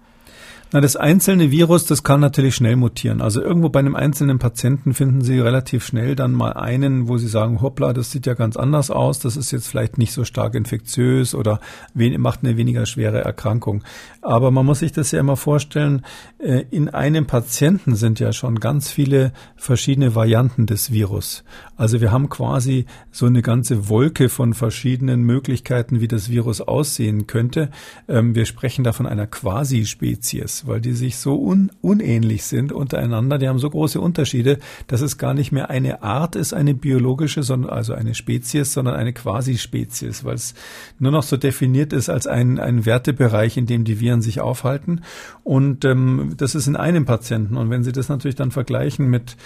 Na, 0.72 0.80
das 0.80 0.94
einzelne 0.94 1.50
Virus, 1.50 1.84
das 1.86 2.04
kann 2.04 2.20
natürlich 2.20 2.54
schnell 2.54 2.76
mutieren. 2.76 3.20
Also 3.20 3.42
irgendwo 3.42 3.70
bei 3.70 3.80
einem 3.80 3.96
einzelnen 3.96 4.38
Patienten 4.38 4.94
finden 4.94 5.20
Sie 5.20 5.40
relativ 5.40 5.84
schnell 5.84 6.14
dann 6.14 6.30
mal 6.30 6.52
einen, 6.52 7.08
wo 7.08 7.18
Sie 7.18 7.26
sagen, 7.26 7.60
hoppla, 7.60 7.92
das 7.92 8.12
sieht 8.12 8.24
ja 8.26 8.34
ganz 8.34 8.56
anders 8.56 8.92
aus, 8.92 9.18
das 9.18 9.36
ist 9.36 9.50
jetzt 9.50 9.66
vielleicht 9.66 9.98
nicht 9.98 10.12
so 10.12 10.24
stark 10.24 10.54
infektiös 10.54 11.34
oder 11.34 11.58
macht 11.94 12.44
eine 12.44 12.56
weniger 12.56 12.86
schwere 12.86 13.20
Erkrankung. 13.20 13.82
Aber 14.22 14.52
man 14.52 14.64
muss 14.64 14.78
sich 14.78 14.92
das 14.92 15.10
ja 15.10 15.18
immer 15.18 15.36
vorstellen, 15.36 16.04
äh, 16.38 16.64
in 16.70 16.88
einem 16.88 17.26
Patienten 17.26 17.96
sind 17.96 18.20
ja 18.20 18.32
schon 18.32 18.60
ganz 18.60 18.92
viele 18.92 19.32
verschiedene 19.56 20.14
Varianten 20.14 20.66
des 20.66 20.92
Virus. 20.92 21.42
Also 21.76 22.00
wir 22.00 22.12
haben 22.12 22.28
quasi 22.28 22.86
so 23.10 23.26
eine 23.26 23.42
ganze 23.42 23.88
Wolke 23.88 24.28
von 24.28 24.54
verschiedenen 24.54 25.22
Möglichkeiten, 25.22 26.00
wie 26.00 26.08
das 26.08 26.30
Virus 26.30 26.60
aussehen 26.60 27.26
könnte. 27.26 27.70
Ähm, 28.06 28.36
wir 28.36 28.46
sprechen 28.46 28.84
da 28.84 28.92
von 28.92 29.06
einer 29.06 29.26
Quasi-Spezies 29.26 30.59
weil 30.66 30.80
die 30.80 30.92
sich 30.92 31.16
so 31.16 31.40
un 31.40 31.70
unähnlich 31.80 32.44
sind 32.44 32.72
untereinander. 32.72 33.38
Die 33.38 33.48
haben 33.48 33.58
so 33.58 33.70
große 33.70 34.00
Unterschiede, 34.00 34.58
dass 34.86 35.00
es 35.00 35.18
gar 35.18 35.34
nicht 35.34 35.52
mehr 35.52 35.70
eine 35.70 36.02
Art 36.02 36.36
ist, 36.36 36.52
eine 36.52 36.74
biologische, 36.74 37.42
sondern 37.42 37.70
also 37.70 37.92
eine 37.94 38.14
Spezies, 38.14 38.72
sondern 38.72 38.94
eine 38.94 39.12
Quasi-Spezies, 39.12 40.24
weil 40.24 40.34
es 40.34 40.54
nur 40.98 41.12
noch 41.12 41.22
so 41.22 41.36
definiert 41.36 41.92
ist 41.92 42.08
als 42.08 42.26
ein, 42.26 42.58
ein 42.58 42.86
Wertebereich, 42.86 43.56
in 43.56 43.66
dem 43.66 43.84
die 43.84 44.00
Viren 44.00 44.22
sich 44.22 44.40
aufhalten. 44.40 45.02
Und 45.44 45.84
ähm, 45.84 46.34
das 46.36 46.54
ist 46.54 46.66
in 46.66 46.76
einem 46.76 47.04
Patienten. 47.04 47.56
Und 47.56 47.70
wenn 47.70 47.82
Sie 47.82 47.92
das 47.92 48.08
natürlich 48.08 48.36
dann 48.36 48.50
vergleichen 48.50 49.08
mit 49.08 49.36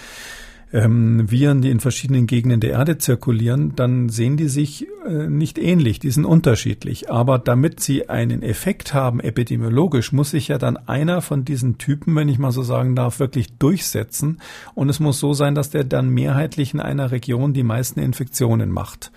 ähm, 0.75 1.31
Viren, 1.31 1.61
die 1.61 1.69
in 1.69 1.79
verschiedenen 1.79 2.27
Gegenden 2.27 2.59
der 2.59 2.71
Erde 2.71 2.97
zirkulieren, 2.97 3.77
dann 3.77 4.09
sehen 4.09 4.35
die 4.35 4.49
sich 4.49 4.85
äh, 5.07 5.27
nicht 5.29 5.57
ähnlich, 5.57 5.99
die 5.99 6.11
sind 6.11 6.25
unterschiedlich. 6.25 7.09
Aber 7.09 7.39
damit 7.39 7.79
sie 7.79 8.09
einen 8.09 8.43
Effekt 8.43 8.93
haben 8.93 9.21
epidemiologisch, 9.21 10.11
muss 10.11 10.31
sich 10.31 10.49
ja 10.49 10.57
dann 10.57 10.75
einer 10.75 11.21
von 11.21 11.45
diesen 11.45 11.77
Typen, 11.77 12.13
wenn 12.17 12.27
ich 12.27 12.39
mal 12.39 12.51
so 12.51 12.61
sagen 12.61 12.93
darf, 12.93 13.19
wirklich 13.19 13.57
durchsetzen. 13.57 14.41
Und 14.73 14.89
es 14.89 14.99
muss 14.99 15.17
so 15.17 15.33
sein, 15.33 15.55
dass 15.55 15.69
der 15.69 15.85
dann 15.85 16.09
mehrheitlich 16.09 16.73
in 16.73 16.81
einer 16.81 17.11
Region 17.11 17.53
die 17.53 17.63
meisten 17.63 18.01
Infektionen 18.01 18.69
macht. 18.69 19.13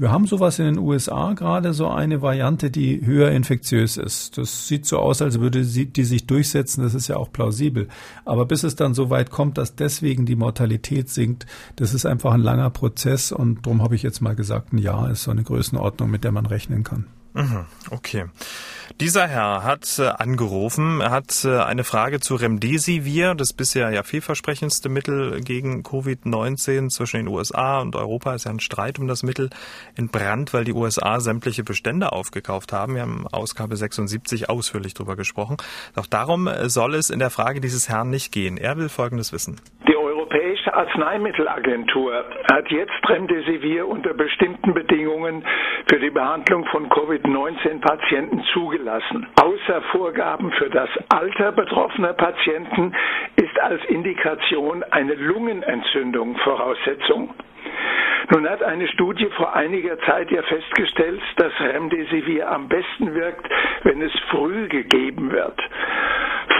Wir 0.00 0.10
haben 0.10 0.26
sowas 0.26 0.58
in 0.58 0.64
den 0.64 0.78
USA 0.78 1.34
gerade, 1.34 1.74
so 1.74 1.88
eine 1.88 2.22
Variante, 2.22 2.70
die 2.70 3.04
höher 3.04 3.32
infektiös 3.32 3.98
ist. 3.98 4.38
Das 4.38 4.66
sieht 4.66 4.86
so 4.86 4.98
aus, 4.98 5.20
als 5.20 5.40
würde 5.40 5.62
sie, 5.62 5.84
die 5.84 6.04
sich 6.04 6.26
durchsetzen. 6.26 6.82
Das 6.82 6.94
ist 6.94 7.08
ja 7.08 7.18
auch 7.18 7.30
plausibel. 7.30 7.86
Aber 8.24 8.46
bis 8.46 8.62
es 8.62 8.76
dann 8.76 8.94
so 8.94 9.10
weit 9.10 9.28
kommt, 9.28 9.58
dass 9.58 9.74
deswegen 9.74 10.24
die 10.24 10.36
Mortalität 10.36 11.10
sinkt, 11.10 11.44
das 11.76 11.92
ist 11.92 12.06
einfach 12.06 12.32
ein 12.32 12.40
langer 12.40 12.70
Prozess. 12.70 13.30
Und 13.30 13.66
darum 13.66 13.82
habe 13.82 13.94
ich 13.94 14.02
jetzt 14.02 14.22
mal 14.22 14.34
gesagt, 14.34 14.72
ein 14.72 14.78
Jahr 14.78 15.10
ist 15.10 15.24
so 15.24 15.32
eine 15.32 15.42
Größenordnung, 15.42 16.10
mit 16.10 16.24
der 16.24 16.32
man 16.32 16.46
rechnen 16.46 16.82
kann. 16.82 17.04
Mhm, 17.32 17.66
okay. 17.90 18.26
Dieser 19.00 19.28
Herr 19.28 19.64
hat 19.64 19.98
äh, 19.98 20.08
angerufen, 20.08 21.00
er 21.00 21.10
hat 21.10 21.44
äh, 21.44 21.58
eine 21.58 21.84
Frage 21.84 22.20
zu 22.20 22.34
Remdesivir, 22.34 23.34
das 23.34 23.54
bisher 23.54 23.90
ja 23.90 24.02
vielversprechendste 24.02 24.90
Mittel 24.90 25.40
gegen 25.40 25.82
Covid-19 25.82 26.90
zwischen 26.90 27.18
den 27.18 27.28
USA 27.28 27.80
und 27.80 27.96
Europa 27.96 28.34
ist 28.34 28.44
ja 28.44 28.50
ein 28.50 28.60
Streit 28.60 28.98
um 28.98 29.08
das 29.08 29.22
Mittel 29.22 29.48
entbrannt, 29.96 30.52
weil 30.52 30.64
die 30.64 30.74
USA 30.74 31.20
sämtliche 31.20 31.64
Bestände 31.64 32.12
aufgekauft 32.12 32.74
haben. 32.74 32.94
Wir 32.94 33.02
haben 33.02 33.26
Ausgabe 33.28 33.76
76 33.76 34.50
ausführlich 34.50 34.92
darüber 34.92 35.16
gesprochen. 35.16 35.56
Doch 35.94 36.06
darum 36.06 36.46
äh, 36.46 36.68
soll 36.68 36.94
es 36.94 37.08
in 37.08 37.20
der 37.20 37.30
Frage 37.30 37.62
dieses 37.62 37.88
Herrn 37.88 38.10
nicht 38.10 38.32
gehen. 38.32 38.58
Er 38.58 38.76
will 38.76 38.90
Folgendes 38.90 39.32
wissen. 39.32 39.60
Die 39.88 39.96
Europäische 39.96 40.59
Arzneimittelagentur 40.74 42.24
hat 42.50 42.70
jetzt 42.70 43.08
Remdesivir 43.08 43.86
unter 43.88 44.14
bestimmten 44.14 44.74
Bedingungen 44.74 45.44
für 45.88 45.98
die 45.98 46.10
Behandlung 46.10 46.64
von 46.66 46.88
Covid-19-Patienten 46.88 48.42
zugelassen. 48.52 49.26
Außer 49.40 49.82
Vorgaben 49.92 50.52
für 50.52 50.70
das 50.70 50.88
Alter 51.08 51.52
betroffener 51.52 52.12
Patienten 52.12 52.94
ist 53.36 53.58
als 53.60 53.84
Indikation 53.86 54.82
eine 54.90 55.14
Lungenentzündung 55.14 56.36
Voraussetzung. 56.38 57.34
Nun 58.30 58.48
hat 58.48 58.62
eine 58.62 58.86
Studie 58.88 59.26
vor 59.36 59.54
einiger 59.54 59.98
Zeit 60.00 60.30
ja 60.30 60.42
festgestellt, 60.42 61.20
dass 61.36 61.52
Remdesivir 61.60 62.48
am 62.50 62.68
besten 62.68 63.14
wirkt, 63.14 63.48
wenn 63.82 64.00
es 64.02 64.12
früh 64.30 64.68
gegeben 64.68 65.32
wird. 65.32 65.58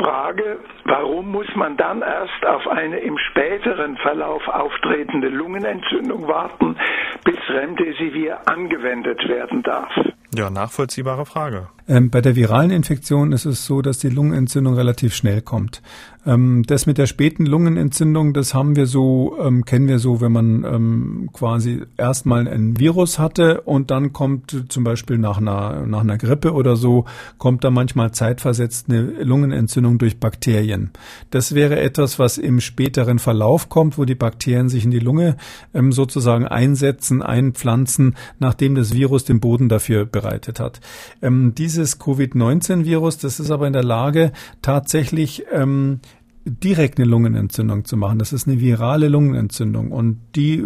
Frage, 0.00 0.58
warum 0.84 1.30
muss 1.30 1.46
man 1.54 1.76
dann 1.76 2.00
erst 2.00 2.46
auf 2.46 2.66
eine 2.68 2.98
im 3.00 3.18
späteren 3.30 3.96
Verlauf 3.98 4.46
auftretende 4.48 5.28
Lungenentzündung 5.28 6.26
warten, 6.26 6.76
bis 7.24 7.36
Remdesivir 7.48 8.38
angewendet 8.48 9.28
werden 9.28 9.62
darf? 9.62 9.92
Ja, 10.34 10.48
nachvollziehbare 10.48 11.26
Frage. 11.26 11.68
Ähm, 11.88 12.08
bei 12.10 12.20
der 12.20 12.36
viralen 12.36 12.70
Infektion 12.70 13.32
ist 13.32 13.46
es 13.46 13.66
so, 13.66 13.82
dass 13.82 13.98
die 13.98 14.08
Lungenentzündung 14.08 14.74
relativ 14.74 15.14
schnell 15.14 15.42
kommt. 15.42 15.82
Ähm, 16.26 16.64
das 16.66 16.86
mit 16.86 16.98
der 16.98 17.06
späten 17.06 17.46
Lungenentzündung, 17.46 18.34
das 18.34 18.52
haben 18.52 18.76
wir 18.76 18.86
so, 18.86 19.36
ähm, 19.40 19.64
kennen 19.64 19.88
wir 19.88 19.98
so, 19.98 20.20
wenn 20.20 20.32
man 20.32 20.64
ähm, 20.64 21.30
quasi 21.32 21.82
erstmal 21.96 22.46
ein 22.46 22.78
Virus 22.78 23.18
hatte 23.18 23.62
und 23.62 23.90
dann 23.90 24.12
kommt 24.12 24.66
zum 24.68 24.84
Beispiel 24.84 25.16
nach 25.16 25.38
einer, 25.38 25.86
nach 25.86 26.00
einer 26.00 26.18
Grippe 26.18 26.52
oder 26.52 26.76
so, 26.76 27.06
kommt 27.38 27.64
da 27.64 27.70
manchmal 27.70 28.12
zeitversetzt 28.12 28.86
eine 28.88 29.00
Lungenentzündung 29.22 29.98
durch 29.98 30.20
Bakterien. 30.20 30.90
Das 31.30 31.54
wäre 31.54 31.80
etwas, 31.80 32.18
was 32.18 32.36
im 32.36 32.60
späteren 32.60 33.18
Verlauf 33.18 33.70
kommt, 33.70 33.96
wo 33.96 34.04
die 34.04 34.14
Bakterien 34.14 34.68
sich 34.68 34.84
in 34.84 34.90
die 34.90 34.98
Lunge 34.98 35.36
ähm, 35.72 35.90
sozusagen 35.90 36.46
einsetzen, 36.46 37.22
einpflanzen, 37.22 38.14
nachdem 38.38 38.74
das 38.74 38.92
Virus 38.92 39.24
den 39.24 39.40
Boden 39.40 39.70
dafür 39.70 40.04
bereitet 40.04 40.60
hat. 40.60 40.80
Ähm, 41.22 41.54
dieses 41.56 41.98
Covid-19-Virus, 41.98 43.16
das 43.18 43.40
ist 43.40 43.50
aber 43.50 43.66
in 43.66 43.72
der 43.72 43.84
Lage, 43.84 44.32
tatsächlich 44.60 45.44
ähm, 45.50 46.00
direkt 46.44 46.98
eine 46.98 47.08
Lungenentzündung 47.08 47.84
zu 47.84 47.96
machen. 47.96 48.18
Das 48.18 48.32
ist 48.32 48.48
eine 48.48 48.60
virale 48.60 49.08
Lungenentzündung 49.08 49.92
und 49.92 50.18
die 50.36 50.64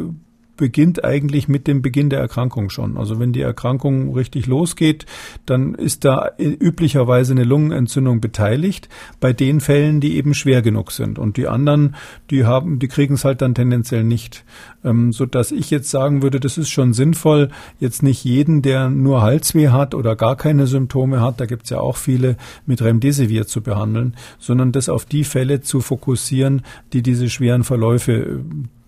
beginnt 0.56 1.04
eigentlich 1.04 1.48
mit 1.48 1.66
dem 1.66 1.82
Beginn 1.82 2.10
der 2.10 2.20
Erkrankung 2.20 2.70
schon. 2.70 2.96
Also 2.96 3.18
wenn 3.18 3.32
die 3.32 3.40
Erkrankung 3.40 4.14
richtig 4.14 4.46
losgeht, 4.46 5.06
dann 5.46 5.74
ist 5.74 6.04
da 6.04 6.30
üblicherweise 6.38 7.32
eine 7.32 7.44
Lungenentzündung 7.44 8.20
beteiligt, 8.20 8.88
bei 9.20 9.32
den 9.32 9.60
Fällen, 9.60 10.00
die 10.00 10.16
eben 10.16 10.34
schwer 10.34 10.62
genug 10.62 10.92
sind. 10.92 11.18
Und 11.18 11.36
die 11.36 11.48
anderen, 11.48 11.96
die 12.30 12.44
haben, 12.44 12.78
die 12.78 12.88
kriegen 12.88 13.14
es 13.14 13.24
halt 13.24 13.42
dann 13.42 13.54
tendenziell 13.54 14.04
nicht. 14.04 14.44
Ähm, 14.84 15.12
so 15.12 15.26
dass 15.26 15.50
ich 15.50 15.70
jetzt 15.70 15.90
sagen 15.90 16.22
würde, 16.22 16.40
das 16.40 16.58
ist 16.58 16.70
schon 16.70 16.92
sinnvoll, 16.92 17.50
jetzt 17.80 18.02
nicht 18.02 18.24
jeden, 18.24 18.62
der 18.62 18.90
nur 18.90 19.22
Halsweh 19.22 19.68
hat 19.68 19.94
oder 19.94 20.14
gar 20.16 20.36
keine 20.36 20.66
Symptome 20.66 21.20
hat, 21.20 21.40
da 21.40 21.46
gibt's 21.46 21.70
ja 21.70 21.80
auch 21.80 21.96
viele, 21.96 22.36
mit 22.66 22.82
Remdesivir 22.82 23.46
zu 23.46 23.62
behandeln, 23.62 24.14
sondern 24.38 24.72
das 24.72 24.88
auf 24.88 25.04
die 25.04 25.24
Fälle 25.24 25.60
zu 25.60 25.80
fokussieren, 25.80 26.62
die 26.92 27.02
diese 27.02 27.28
schweren 27.30 27.64
Verläufe 27.64 28.44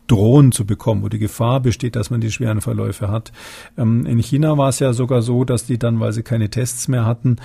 drohen 0.07 0.53
zu 0.53 0.65
bekommen, 0.65 1.03
wo 1.03 1.09
die 1.09 1.19
Gefahr 1.19 1.61
besteht, 1.61 1.97
dass 1.97 2.11
man 2.11 2.21
die 2.21 2.31
schweren 2.31 2.61
Verläufe 2.61 3.11
hat. 3.11 3.33
Ähm, 3.77 4.07
in 4.07 4.19
China 4.19 4.57
war 4.59 4.69
es 4.69 4.79
ja 4.79 4.93
sogar 4.93 5.23
so, 5.23 5.45
dass 5.45 5.67
die 5.67 5.79
dann, 5.79 6.01
weil 6.01 6.13
sie 6.13 6.23
keine 6.23 6.51
Tests 6.51 6.89
mehr 6.89 7.05
hatten, 7.05 7.37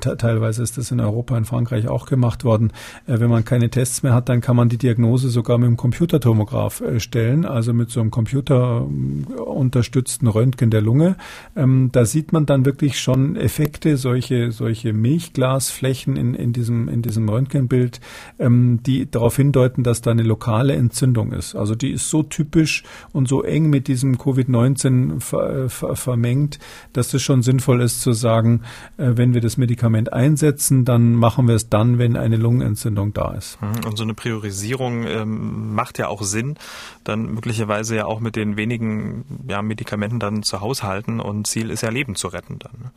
teilweise 0.00 0.62
ist 0.62 0.78
das 0.78 0.90
in 0.90 1.00
Europa, 1.00 1.36
in 1.36 1.44
Frankreich 1.44 1.88
auch 1.88 2.06
gemacht 2.06 2.44
worden, 2.44 2.72
äh, 3.06 3.20
wenn 3.20 3.30
man 3.30 3.44
keine 3.44 3.70
Tests 3.70 4.02
mehr 4.02 4.14
hat, 4.14 4.28
dann 4.28 4.40
kann 4.40 4.56
man 4.56 4.68
die 4.68 4.78
Diagnose 4.78 5.30
sogar 5.30 5.58
mit 5.58 5.68
dem 5.68 5.76
Computertomograph 5.76 6.80
äh, 6.80 7.00
stellen, 7.00 7.44
also 7.44 7.72
mit 7.72 7.90
so 7.90 8.00
einem 8.00 8.10
computerunterstützten 8.10 10.28
Röntgen 10.28 10.70
der 10.70 10.82
Lunge. 10.82 11.16
Ähm, 11.56 11.90
da 11.92 12.04
sieht 12.04 12.32
man 12.32 12.46
dann 12.46 12.64
wirklich 12.64 13.00
schon 13.00 13.36
Effekte, 13.36 13.96
solche, 13.96 14.52
solche 14.52 14.92
Milchglasflächen 14.92 16.16
in, 16.16 16.34
in, 16.34 16.52
diesem, 16.52 16.88
in 16.88 17.02
diesem 17.02 17.28
Röntgenbild, 17.28 18.00
ähm, 18.38 18.80
die 18.84 19.10
darauf 19.10 19.36
hindeuten, 19.36 19.82
dass 19.82 20.02
da 20.02 20.10
eine 20.10 20.22
lokale 20.22 20.74
Entzündung 20.74 21.32
ist. 21.32 21.54
Also 21.54 21.74
die 21.74 21.90
ist 21.90 22.09
so 22.10 22.22
typisch 22.22 22.84
und 23.12 23.28
so 23.28 23.42
eng 23.42 23.70
mit 23.70 23.88
diesem 23.88 24.16
Covid-19 24.16 25.20
ver, 25.20 25.68
ver, 25.68 25.96
vermengt, 25.96 26.58
dass 26.92 27.14
es 27.14 27.22
schon 27.22 27.42
sinnvoll 27.42 27.80
ist 27.80 28.00
zu 28.02 28.12
sagen, 28.12 28.62
äh, 28.96 29.12
wenn 29.14 29.34
wir 29.34 29.40
das 29.40 29.56
Medikament 29.56 30.12
einsetzen, 30.12 30.84
dann 30.84 31.14
machen 31.14 31.48
wir 31.48 31.54
es 31.54 31.68
dann, 31.68 31.98
wenn 31.98 32.16
eine 32.16 32.36
Lungenentzündung 32.36 33.12
da 33.12 33.32
ist. 33.34 33.60
Mhm. 33.62 33.86
Und 33.86 33.96
so 33.96 34.04
eine 34.04 34.14
Priorisierung 34.14 35.04
ähm, 35.06 35.74
macht 35.74 35.98
ja 35.98 36.08
auch 36.08 36.22
Sinn, 36.22 36.56
dann 37.04 37.32
möglicherweise 37.32 37.96
ja 37.96 38.06
auch 38.06 38.20
mit 38.20 38.36
den 38.36 38.56
wenigen 38.56 39.24
ja, 39.48 39.62
Medikamenten 39.62 40.18
dann 40.18 40.42
zu 40.42 40.60
haushalten 40.60 41.20
und 41.20 41.46
Ziel 41.46 41.70
ist 41.70 41.82
ja 41.82 41.90
Leben 41.90 42.14
zu 42.14 42.28
retten 42.28 42.58
dann. 42.58 42.90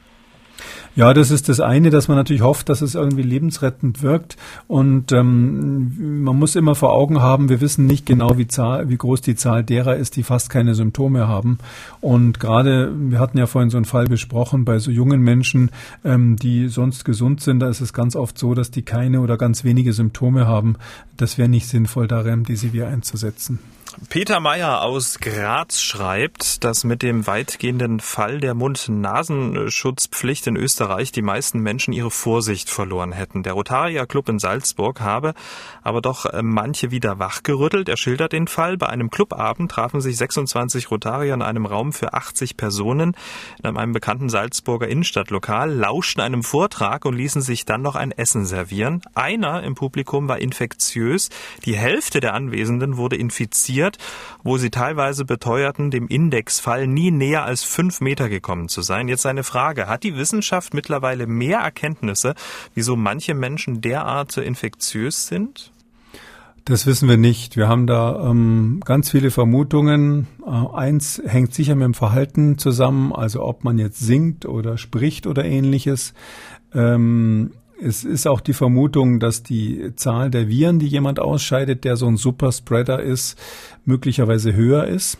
Ja, 0.96 1.14
das 1.16 1.32
ist 1.32 1.50
das 1.50 1.60
eine, 1.60 1.90
dass 1.90 2.08
man 2.08 2.18
natürlich 2.18 2.44
hofft, 2.44 2.70
dass 2.70 2.82
es 2.82 2.94
irgendwie 2.94 3.24
lebensrettend 3.24 4.04
wirkt. 4.04 4.38
Und 4.68 5.12
ähm, 5.12 6.24
man 6.24 6.38
muss 6.38 6.56
immer 6.56 6.76
vor 6.76 6.94
Augen 6.94 7.20
haben, 7.20 7.50
wir 7.50 7.62
wissen 7.62 7.88
nicht 7.88 8.06
genau, 8.06 8.38
wie, 8.38 8.48
Zahl, 8.48 8.90
wie 8.90 8.98
groß 8.98 9.22
die 9.22 9.36
Zahl 9.36 9.64
derer 9.64 9.96
ist, 9.96 10.16
die 10.18 10.24
fast 10.24 10.52
keine 10.52 10.76
Symptome 10.76 11.28
haben. 11.28 11.58
Und 12.00 12.40
gerade, 12.40 12.92
wir 12.96 13.20
hatten 13.20 13.40
ja 13.40 13.48
vorhin 13.48 13.72
so 13.72 13.78
einen 13.78 13.86
Fall 13.86 14.06
besprochen, 14.06 14.66
bei 14.66 14.78
so 14.78 14.92
jungen 14.92 15.22
Menschen, 15.22 15.72
ähm, 16.06 16.36
die 16.36 16.68
sonst 16.68 17.06
gesund 17.06 17.42
sind, 17.42 17.60
da 17.60 17.70
ist 17.70 17.82
es 17.82 17.94
ganz 17.94 18.16
oft 18.16 18.38
so, 18.38 18.54
dass 18.54 18.70
die 18.70 18.84
keine 18.84 19.22
oder 19.22 19.38
ganz 19.38 19.64
wenige 19.64 19.94
Symptome 19.94 20.46
haben. 20.46 20.76
Das 21.18 21.40
wäre 21.40 21.50
nicht 21.50 21.68
sinnvoll, 21.68 22.08
da 22.08 22.20
Remdesivir 22.20 22.88
einzusetzen. 22.88 23.58
Peter 24.10 24.40
Meyer 24.40 24.82
aus 24.82 25.20
Graz 25.20 25.82
schreibt, 25.82 26.64
dass 26.64 26.84
mit 26.84 27.02
dem 27.02 27.28
weitgehenden 27.28 28.00
Fall 28.00 28.40
der 28.40 28.54
Mund-Nasenschutzpflicht 28.54 30.48
in 30.48 30.56
Österreich 30.56 31.12
die 31.12 31.22
meisten 31.22 31.60
Menschen 31.60 31.94
ihre 31.94 32.12
Vorsicht 32.12 32.70
verloren 32.70 33.12
hätten. 33.12 33.44
Der 33.44 33.54
Rotarier 33.54 34.06
Club 34.06 34.30
in 34.30 34.40
Salzburg 34.40 35.02
habe 35.02 35.34
aber 35.84 36.02
doch 36.02 36.26
äh, 36.26 36.42
manche 36.42 36.92
wieder 36.92 37.20
wachgerüttelt. 37.20 37.90
Er 37.90 37.98
schildert 37.98 38.32
den 38.32 38.48
Fall. 38.48 38.78
Bei 38.78 38.88
einem 38.88 39.10
Clubabend 39.10 39.72
trafen 39.72 40.02
sich 40.02 40.18
26 40.18 40.90
Rotarier 40.90 41.34
in 41.34 41.42
einem 41.42 41.66
Raum 41.66 41.94
für 41.94 42.14
80 42.14 42.58
Personen 42.58 43.16
in 43.64 43.78
einem 43.78 43.94
bekannten 43.94 44.30
Salzburger 44.30 44.88
Innenstadtlokal, 44.88 45.72
lauschten 45.72 46.22
einem 46.22 46.44
Vortrag 46.44 47.06
und 47.06 47.16
ließen 47.16 47.42
sich 47.42 47.66
dann 47.66 47.82
noch 47.82 47.96
ein 47.96 48.12
Essen 48.12 48.46
servieren. 48.46 49.02
Einer 49.14 49.64
im 49.64 49.76
Publikum 49.76 50.28
war 50.28 50.40
infektiös. 50.40 51.30
Die 51.66 51.76
Hälfte 51.76 52.20
der 52.20 52.34
Anwesenden 52.34 52.98
wurde 52.98 53.18
infiziert, 53.18 53.83
wo 54.44 54.58
sie 54.58 54.70
teilweise 54.70 55.26
beteuerten, 55.26 55.92
dem 55.92 56.08
Indexfall 56.08 56.88
nie 56.88 57.12
näher 57.12 57.44
als 57.44 57.64
fünf 57.64 58.02
Meter 58.02 58.30
gekommen 58.30 58.70
zu 58.70 58.82
sein. 58.82 59.08
Jetzt 59.08 59.26
eine 59.26 59.44
Frage. 59.44 59.88
Hat 59.88 60.04
die 60.04 60.18
Wissenschaft 60.18 60.74
mittlerweile 60.74 61.28
mehr 61.28 61.60
Erkenntnisse, 61.60 62.36
wieso 62.74 62.96
manche 62.96 63.34
Menschen 63.34 63.82
derart 63.82 64.38
infektiös 64.38 65.28
sind? 65.28 65.72
Das 66.66 66.88
wissen 66.88 67.10
wir 67.10 67.18
nicht. 67.18 67.58
Wir 67.58 67.68
haben 67.68 67.88
da 67.88 68.30
ähm, 68.30 68.82
ganz 68.86 69.12
viele 69.12 69.32
Vermutungen. 69.32 70.28
Äh, 70.46 70.50
eins 70.50 71.22
hängt 71.26 71.54
sicher 71.54 71.76
mit 71.76 71.84
dem 71.84 71.94
Verhalten 71.94 72.58
zusammen, 72.58 73.12
also 73.12 73.44
ob 73.44 73.66
man 73.66 73.78
jetzt 73.78 74.00
singt 74.00 74.46
oder 74.46 74.78
spricht 74.78 75.28
oder 75.28 75.44
ähnliches. 75.44 76.14
Ähm, 76.74 77.52
es 77.84 78.04
ist 78.04 78.28
auch 78.28 78.42
die 78.42 78.54
Vermutung, 78.54 79.20
dass 79.20 79.44
die 79.44 79.92
Zahl 79.96 80.30
der 80.30 80.48
Viren, 80.48 80.80
die 80.80 80.88
jemand 80.88 81.20
ausscheidet, 81.20 81.84
der 81.84 81.98
so 81.98 82.08
ein 82.08 82.18
Superspreader 82.18 83.02
ist, 83.02 83.38
möglicherweise 83.86 84.54
höher 84.54 84.86
ist. 84.86 85.18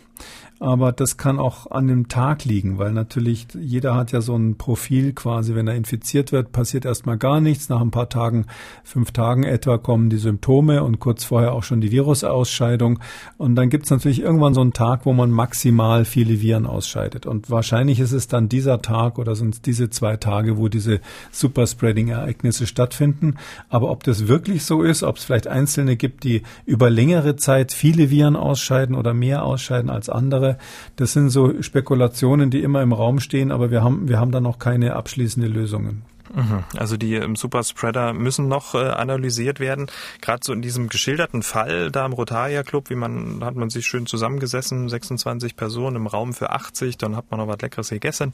Aber 0.64 0.92
das 0.92 1.18
kann 1.18 1.38
auch 1.38 1.70
an 1.70 1.88
dem 1.88 2.08
Tag 2.08 2.46
liegen, 2.46 2.78
weil 2.78 2.90
natürlich 2.90 3.48
jeder 3.52 3.94
hat 3.94 4.12
ja 4.12 4.22
so 4.22 4.34
ein 4.34 4.56
Profil 4.56 5.12
quasi, 5.12 5.54
wenn 5.54 5.68
er 5.68 5.74
infiziert 5.74 6.32
wird, 6.32 6.52
passiert 6.52 6.86
erstmal 6.86 7.18
gar 7.18 7.42
nichts. 7.42 7.68
Nach 7.68 7.82
ein 7.82 7.90
paar 7.90 8.08
Tagen, 8.08 8.46
fünf 8.82 9.12
Tagen 9.12 9.42
etwa, 9.42 9.76
kommen 9.76 10.08
die 10.08 10.16
Symptome 10.16 10.82
und 10.82 11.00
kurz 11.00 11.22
vorher 11.22 11.52
auch 11.52 11.64
schon 11.64 11.82
die 11.82 11.92
Virusausscheidung. 11.92 12.98
Und 13.36 13.56
dann 13.56 13.68
gibt 13.68 13.84
es 13.84 13.90
natürlich 13.90 14.22
irgendwann 14.22 14.54
so 14.54 14.62
einen 14.62 14.72
Tag, 14.72 15.04
wo 15.04 15.12
man 15.12 15.30
maximal 15.30 16.06
viele 16.06 16.40
Viren 16.40 16.64
ausscheidet. 16.64 17.26
Und 17.26 17.50
wahrscheinlich 17.50 18.00
ist 18.00 18.12
es 18.12 18.26
dann 18.26 18.48
dieser 18.48 18.80
Tag 18.80 19.18
oder 19.18 19.32
es 19.32 19.44
diese 19.66 19.90
zwei 19.90 20.16
Tage, 20.16 20.56
wo 20.56 20.68
diese 20.68 21.00
Superspreading-Ereignisse 21.30 22.66
stattfinden. 22.66 23.34
Aber 23.68 23.90
ob 23.90 24.02
das 24.04 24.28
wirklich 24.28 24.64
so 24.64 24.80
ist, 24.80 25.02
ob 25.02 25.18
es 25.18 25.24
vielleicht 25.24 25.46
Einzelne 25.46 25.96
gibt, 25.96 26.24
die 26.24 26.40
über 26.64 26.88
längere 26.88 27.36
Zeit 27.36 27.70
viele 27.74 28.08
Viren 28.08 28.34
ausscheiden 28.34 28.94
oder 28.94 29.12
mehr 29.12 29.44
ausscheiden 29.44 29.90
als 29.90 30.08
andere, 30.08 30.53
Das 30.96 31.12
sind 31.12 31.30
so 31.30 31.62
Spekulationen, 31.62 32.50
die 32.50 32.62
immer 32.62 32.82
im 32.82 32.92
Raum 32.92 33.20
stehen, 33.20 33.52
aber 33.52 33.70
wir 33.70 33.82
haben, 33.82 34.08
wir 34.08 34.18
haben 34.18 34.32
da 34.32 34.40
noch 34.40 34.58
keine 34.58 34.94
abschließende 34.94 35.48
Lösungen. 35.48 36.02
Mhm. 36.34 36.64
Also 36.76 36.96
die 36.96 37.14
ähm, 37.14 37.36
Superspreader 37.36 38.12
müssen 38.12 38.48
noch 38.48 38.74
äh, 38.74 38.78
analysiert 38.78 39.60
werden. 39.60 39.86
Gerade 40.20 40.40
so 40.44 40.52
in 40.52 40.62
diesem 40.62 40.88
geschilderten 40.88 41.42
Fall 41.42 41.90
da 41.90 42.06
im 42.06 42.12
Rotaria 42.12 42.62
Club, 42.62 42.90
wie 42.90 42.96
man 42.96 43.44
hat 43.44 43.54
man 43.54 43.70
sich 43.70 43.86
schön 43.86 44.06
zusammengesessen, 44.06 44.88
26 44.88 45.56
Personen 45.56 45.96
im 45.96 46.06
Raum 46.06 46.32
für 46.32 46.50
80, 46.50 46.98
dann 46.98 47.16
hat 47.16 47.30
man 47.30 47.40
noch 47.40 47.48
was 47.48 47.60
Leckeres 47.60 47.90
gegessen. 47.90 48.32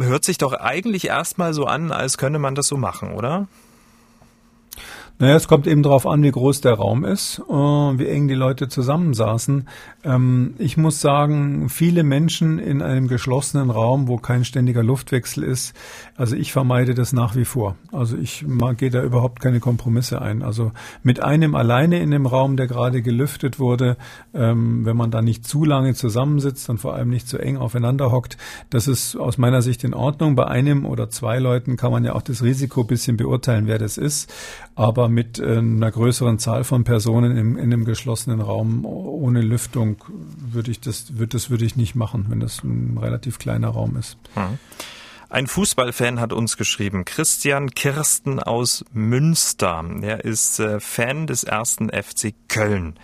Hört 0.00 0.24
sich 0.24 0.38
doch 0.38 0.52
eigentlich 0.52 1.08
erstmal 1.08 1.52
so 1.52 1.64
an, 1.64 1.90
als 1.90 2.16
könne 2.16 2.38
man 2.38 2.54
das 2.54 2.68
so 2.68 2.76
machen, 2.76 3.12
oder? 3.12 3.48
Naja, 5.20 5.34
es 5.34 5.48
kommt 5.48 5.66
eben 5.66 5.82
darauf 5.82 6.06
an, 6.06 6.22
wie 6.22 6.30
groß 6.30 6.60
der 6.60 6.74
Raum 6.74 7.04
ist, 7.04 7.42
äh, 7.48 7.52
wie 7.52 8.06
eng 8.06 8.28
die 8.28 8.34
Leute 8.34 8.68
zusammensaßen. 8.68 9.68
Ähm, 10.04 10.54
ich 10.58 10.76
muss 10.76 11.00
sagen, 11.00 11.68
viele 11.68 12.04
Menschen 12.04 12.60
in 12.60 12.82
einem 12.82 13.08
geschlossenen 13.08 13.70
Raum, 13.70 14.06
wo 14.06 14.18
kein 14.18 14.44
ständiger 14.44 14.84
Luftwechsel 14.84 15.42
ist, 15.42 15.74
also 16.16 16.36
ich 16.36 16.52
vermeide 16.52 16.94
das 16.94 17.12
nach 17.12 17.34
wie 17.34 17.44
vor. 17.44 17.74
Also 17.90 18.16
ich 18.16 18.44
gehe 18.76 18.90
da 18.90 19.02
überhaupt 19.02 19.40
keine 19.40 19.58
Kompromisse 19.58 20.22
ein. 20.22 20.42
Also 20.44 20.70
mit 21.02 21.20
einem 21.20 21.56
alleine 21.56 21.98
in 21.98 22.12
dem 22.12 22.26
Raum, 22.26 22.56
der 22.56 22.68
gerade 22.68 23.02
gelüftet 23.02 23.58
wurde, 23.58 23.96
ähm, 24.34 24.84
wenn 24.84 24.96
man 24.96 25.10
da 25.10 25.20
nicht 25.20 25.44
zu 25.44 25.64
lange 25.64 25.94
zusammensitzt 25.94 26.70
und 26.70 26.78
vor 26.78 26.94
allem 26.94 27.10
nicht 27.10 27.26
zu 27.26 27.38
eng 27.38 27.56
aufeinander 27.56 28.12
hockt, 28.12 28.36
das 28.70 28.86
ist 28.86 29.16
aus 29.16 29.36
meiner 29.36 29.62
Sicht 29.62 29.82
in 29.82 29.94
Ordnung. 29.94 30.36
Bei 30.36 30.46
einem 30.46 30.86
oder 30.86 31.10
zwei 31.10 31.40
Leuten 31.40 31.76
kann 31.76 31.90
man 31.90 32.04
ja 32.04 32.14
auch 32.14 32.22
das 32.22 32.44
Risiko 32.44 32.84
bisschen 32.84 33.16
beurteilen, 33.16 33.66
wer 33.66 33.78
das 33.78 33.98
ist. 33.98 34.32
Aber 34.76 35.07
mit 35.08 35.38
äh, 35.38 35.58
einer 35.58 35.90
größeren 35.90 36.38
Zahl 36.38 36.64
von 36.64 36.84
Personen 36.84 37.36
in, 37.36 37.56
in 37.56 37.72
einem 37.72 37.84
geschlossenen 37.84 38.40
Raum 38.40 38.84
ohne 38.84 39.40
Lüftung 39.40 40.04
würde 40.08 40.70
ich 40.70 40.80
das, 40.80 41.18
würde 41.18 41.36
das 41.36 41.50
würde 41.50 41.64
ich 41.64 41.76
nicht 41.76 41.94
machen, 41.94 42.26
wenn 42.28 42.40
das 42.40 42.62
ein 42.62 42.98
relativ 42.98 43.38
kleiner 43.38 43.68
Raum 43.68 43.96
ist. 43.96 44.16
Hm. 44.34 44.58
Ein 45.30 45.46
Fußballfan 45.46 46.20
hat 46.20 46.32
uns 46.32 46.56
geschrieben, 46.56 47.04
Christian 47.04 47.70
Kirsten 47.70 48.40
aus 48.40 48.82
Münster. 48.92 49.84
Er 50.00 50.24
ist 50.24 50.58
äh, 50.58 50.80
Fan 50.80 51.26
des 51.26 51.44
ersten 51.44 51.90
FC 51.90 52.32
Köln. 52.48 52.94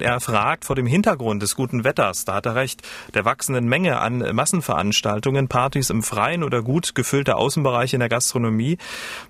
Er 0.00 0.18
fragt 0.20 0.64
vor 0.64 0.74
dem 0.74 0.86
Hintergrund 0.86 1.40
des 1.42 1.54
guten 1.54 1.84
Wetters, 1.84 2.24
da 2.24 2.34
hat 2.34 2.46
er 2.46 2.56
recht, 2.56 2.82
der 3.14 3.24
wachsenden 3.24 3.66
Menge 3.66 4.00
an 4.00 4.18
Massenveranstaltungen, 4.34 5.46
Partys 5.46 5.90
im 5.90 6.02
Freien 6.02 6.42
oder 6.42 6.62
gut 6.62 6.96
gefüllte 6.96 7.36
Außenbereiche 7.36 7.94
in 7.94 8.00
der 8.00 8.08
Gastronomie, 8.08 8.76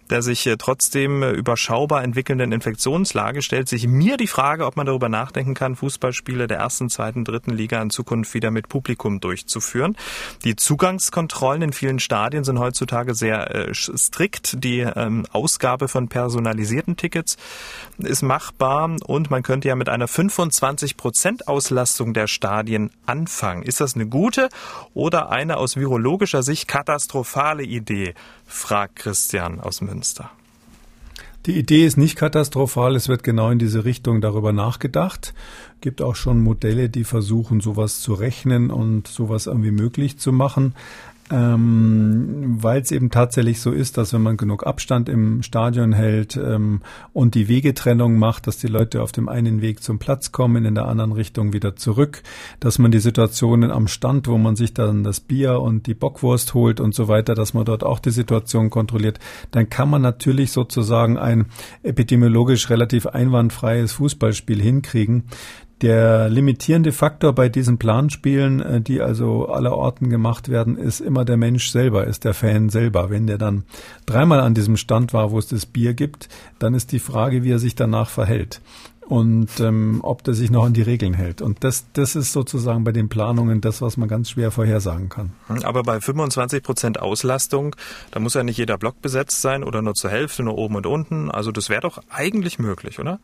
der 0.08 0.22
sich 0.22 0.46
äh, 0.46 0.56
trotzdem 0.56 1.22
äh, 1.22 1.32
überschaubar 1.32 2.02
entwickelnden 2.02 2.52
Infektionslage, 2.52 3.42
stellt 3.42 3.68
sich 3.68 3.86
mir 3.86 4.16
die 4.16 4.26
Frage, 4.26 4.64
ob 4.64 4.76
man 4.76 4.86
darüber 4.86 5.10
nachdenken 5.10 5.54
kann, 5.54 5.76
Fußballspiele 5.76 6.46
der 6.46 6.58
ersten, 6.58 6.88
zweiten, 6.88 7.24
dritten 7.24 7.50
Liga 7.50 7.82
in 7.82 7.90
Zukunft 7.90 8.32
wieder 8.32 8.50
mit 8.50 8.68
Publikum 8.68 9.20
durchzuführen. 9.20 9.96
Die 10.44 10.56
Zugangskontrollen 10.56 11.60
in 11.60 11.72
vielen 11.72 11.98
Stadien 11.98 12.44
sind 12.44 12.58
heutzutage 12.58 13.14
sehr 13.14 13.54
äh, 13.54 13.74
strikt. 13.74 14.64
Die 14.64 14.80
ähm, 14.80 15.26
Ausgabe 15.32 15.88
von 15.88 16.08
personalisierten 16.08 16.96
Tickets 16.96 17.36
ist 17.98 18.22
machbar 18.22 18.96
und 19.06 19.30
man 19.30 19.42
könnte 19.42 19.68
ja 19.68 19.76
mit 19.76 19.88
einer 19.88 20.08
25 20.08 20.53
25 20.54 20.96
Prozent 20.96 21.48
Auslastung 21.48 22.14
der 22.14 22.26
Stadien 22.26 22.90
anfangen. 23.06 23.62
Ist 23.62 23.80
das 23.80 23.94
eine 23.94 24.06
gute 24.06 24.48
oder 24.94 25.30
eine 25.30 25.56
aus 25.56 25.76
virologischer 25.76 26.42
Sicht 26.42 26.68
katastrophale 26.68 27.64
Idee? 27.64 28.14
fragt 28.46 28.96
Christian 28.96 29.60
aus 29.60 29.80
Münster. 29.80 30.30
Die 31.46 31.58
Idee 31.58 31.84
ist 31.84 31.98
nicht 31.98 32.16
katastrophal, 32.16 32.96
es 32.96 33.08
wird 33.08 33.22
genau 33.22 33.50
in 33.50 33.58
diese 33.58 33.84
Richtung 33.84 34.22
darüber 34.22 34.52
nachgedacht. 34.52 35.34
Es 35.74 35.80
Gibt 35.82 36.00
auch 36.00 36.14
schon 36.14 36.42
Modelle, 36.42 36.88
die 36.88 37.04
versuchen, 37.04 37.60
sowas 37.60 38.00
zu 38.00 38.14
rechnen 38.14 38.70
und 38.70 39.08
sowas 39.08 39.46
irgendwie 39.46 39.72
möglich 39.72 40.18
zu 40.18 40.32
machen 40.32 40.74
ähm, 41.30 42.62
weil 42.62 42.82
es 42.82 42.90
eben 42.90 43.10
tatsächlich 43.10 43.60
so 43.60 43.70
ist, 43.70 43.96
dass 43.96 44.12
wenn 44.12 44.20
man 44.20 44.36
genug 44.36 44.66
Abstand 44.66 45.08
im 45.08 45.42
Stadion 45.42 45.92
hält 45.92 46.36
ähm, 46.36 46.82
und 47.12 47.34
die 47.34 47.48
Wegetrennung 47.48 48.18
macht, 48.18 48.46
dass 48.46 48.58
die 48.58 48.66
Leute 48.66 49.02
auf 49.02 49.12
dem 49.12 49.28
einen 49.28 49.62
Weg 49.62 49.82
zum 49.82 49.98
Platz 49.98 50.32
kommen, 50.32 50.66
in 50.66 50.74
der 50.74 50.86
anderen 50.86 51.12
Richtung 51.12 51.54
wieder 51.54 51.76
zurück, 51.76 52.22
dass 52.60 52.78
man 52.78 52.90
die 52.90 52.98
Situationen 52.98 53.70
am 53.70 53.88
Stand, 53.88 54.28
wo 54.28 54.36
man 54.36 54.54
sich 54.54 54.74
dann 54.74 55.02
das 55.02 55.20
Bier 55.20 55.60
und 55.60 55.86
die 55.86 55.94
Bockwurst 55.94 56.52
holt 56.52 56.78
und 56.78 56.94
so 56.94 57.08
weiter, 57.08 57.34
dass 57.34 57.54
man 57.54 57.64
dort 57.64 57.84
auch 57.84 58.00
die 58.00 58.10
Situation 58.10 58.68
kontrolliert, 58.68 59.18
dann 59.50 59.70
kann 59.70 59.88
man 59.88 60.02
natürlich 60.02 60.52
sozusagen 60.52 61.16
ein 61.16 61.46
epidemiologisch 61.82 62.68
relativ 62.68 63.06
einwandfreies 63.06 63.92
Fußballspiel 63.92 64.60
hinkriegen. 64.60 65.24
Der 65.82 66.30
limitierende 66.30 66.92
Faktor 66.92 67.32
bei 67.34 67.48
diesen 67.48 67.78
Planspielen, 67.78 68.60
äh, 68.60 68.80
die 68.80 69.00
also 69.00 69.48
allerorten 69.48 70.08
gemacht 70.08 70.48
werden, 70.48 70.76
ist 70.76 71.00
immer 71.00 71.24
der 71.24 71.36
Mensch 71.36 71.70
selber, 71.70 72.06
ist 72.06 72.24
der 72.24 72.34
Fan 72.34 72.68
selber. 72.68 73.10
Wenn 73.10 73.26
der 73.26 73.38
dann 73.38 73.64
dreimal 74.06 74.40
an 74.40 74.54
diesem 74.54 74.76
Stand 74.76 75.12
war, 75.12 75.30
wo 75.30 75.38
es 75.38 75.48
das 75.48 75.66
Bier 75.66 75.94
gibt, 75.94 76.28
dann 76.58 76.74
ist 76.74 76.92
die 76.92 77.00
Frage, 77.00 77.42
wie 77.42 77.50
er 77.50 77.58
sich 77.58 77.74
danach 77.74 78.08
verhält 78.08 78.60
und 79.06 79.60
ähm, 79.60 80.00
ob 80.02 80.24
der 80.24 80.34
sich 80.34 80.50
noch 80.50 80.64
an 80.64 80.72
die 80.72 80.82
Regeln 80.82 81.14
hält. 81.14 81.42
Und 81.42 81.62
das, 81.62 81.86
das 81.92 82.16
ist 82.16 82.32
sozusagen 82.32 82.84
bei 82.84 82.92
den 82.92 83.08
Planungen 83.08 83.60
das, 83.60 83.82
was 83.82 83.96
man 83.96 84.08
ganz 84.08 84.30
schwer 84.30 84.50
vorhersagen 84.50 85.08
kann. 85.08 85.32
Aber 85.62 85.82
bei 85.82 86.00
25 86.00 86.62
Prozent 86.62 87.00
Auslastung, 87.00 87.76
da 88.10 88.20
muss 88.20 88.34
ja 88.34 88.42
nicht 88.42 88.56
jeder 88.56 88.78
Block 88.78 89.02
besetzt 89.02 89.40
sein 89.42 89.64
oder 89.64 89.82
nur 89.82 89.94
zur 89.94 90.10
Hälfte, 90.10 90.42
nur 90.42 90.56
oben 90.56 90.76
und 90.76 90.86
unten. 90.86 91.30
Also 91.30 91.52
das 91.52 91.68
wäre 91.68 91.82
doch 91.82 92.00
eigentlich 92.08 92.58
möglich, 92.58 92.98
oder? 92.98 93.20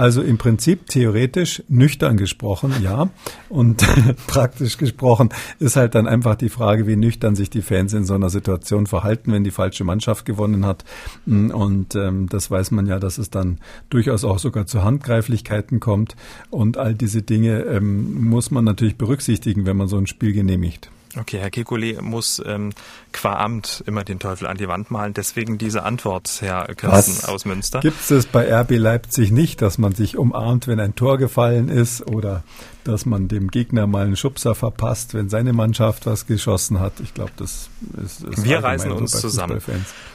Also 0.00 0.22
im 0.22 0.38
Prinzip 0.38 0.86
theoretisch 0.86 1.62
nüchtern 1.68 2.16
gesprochen, 2.16 2.72
ja. 2.82 3.10
Und 3.50 3.84
praktisch 4.26 4.78
gesprochen 4.78 5.28
ist 5.58 5.76
halt 5.76 5.94
dann 5.94 6.06
einfach 6.06 6.36
die 6.36 6.48
Frage, 6.48 6.86
wie 6.86 6.96
nüchtern 6.96 7.36
sich 7.36 7.50
die 7.50 7.60
Fans 7.60 7.92
in 7.92 8.06
so 8.06 8.14
einer 8.14 8.30
Situation 8.30 8.86
verhalten, 8.86 9.30
wenn 9.30 9.44
die 9.44 9.50
falsche 9.50 9.84
Mannschaft 9.84 10.24
gewonnen 10.24 10.64
hat. 10.64 10.86
Und 11.26 11.94
ähm, 11.96 12.30
das 12.30 12.50
weiß 12.50 12.70
man 12.70 12.86
ja, 12.86 12.98
dass 12.98 13.18
es 13.18 13.28
dann 13.28 13.58
durchaus 13.90 14.24
auch 14.24 14.38
sogar 14.38 14.64
zu 14.64 14.82
Handgreiflichkeiten 14.82 15.80
kommt. 15.80 16.16
Und 16.48 16.78
all 16.78 16.94
diese 16.94 17.20
Dinge 17.20 17.64
ähm, 17.64 18.24
muss 18.26 18.50
man 18.50 18.64
natürlich 18.64 18.96
berücksichtigen, 18.96 19.66
wenn 19.66 19.76
man 19.76 19.88
so 19.88 19.98
ein 19.98 20.06
Spiel 20.06 20.32
genehmigt. 20.32 20.90
Okay, 21.18 21.40
Herr 21.40 21.50
Kekulé, 21.50 22.00
muss 22.00 22.40
ähm, 22.46 22.70
qua 23.12 23.34
Amt 23.34 23.82
immer 23.86 24.04
den 24.04 24.18
Teufel 24.18 24.46
an 24.46 24.56
die 24.56 24.68
Wand 24.68 24.90
malen. 24.90 25.14
Deswegen 25.14 25.58
diese 25.58 25.82
Antwort, 25.82 26.38
Herr 26.40 26.66
Kirsten 26.74 27.16
Was? 27.16 27.24
aus 27.24 27.44
Münster. 27.44 27.80
Gibt 27.80 28.10
es 28.10 28.26
bei 28.26 28.52
RB 28.52 28.72
Leipzig 28.72 29.30
nicht, 29.30 29.62
dass 29.62 29.78
man 29.78 29.92
sich 29.94 30.16
umarmt, 30.16 30.66
wenn 30.66 30.80
ein 30.80 30.94
Tor 30.94 31.18
gefallen 31.18 31.68
ist 31.68 32.06
oder 32.06 32.42
dass 32.84 33.06
man 33.06 33.28
dem 33.28 33.48
Gegner 33.48 33.86
mal 33.86 34.04
einen 34.06 34.16
Schubser 34.16 34.54
verpasst, 34.54 35.14
wenn 35.14 35.28
seine 35.28 35.52
Mannschaft 35.52 36.06
was 36.06 36.26
geschossen 36.26 36.80
hat. 36.80 36.94
Ich 37.00 37.14
glaube, 37.14 37.32
das 37.36 37.68
ist, 38.02 38.22
ist 38.22 38.44
Wir 38.44 38.62
reisen 38.62 38.92
uns 38.92 39.12
zusammen. 39.12 39.60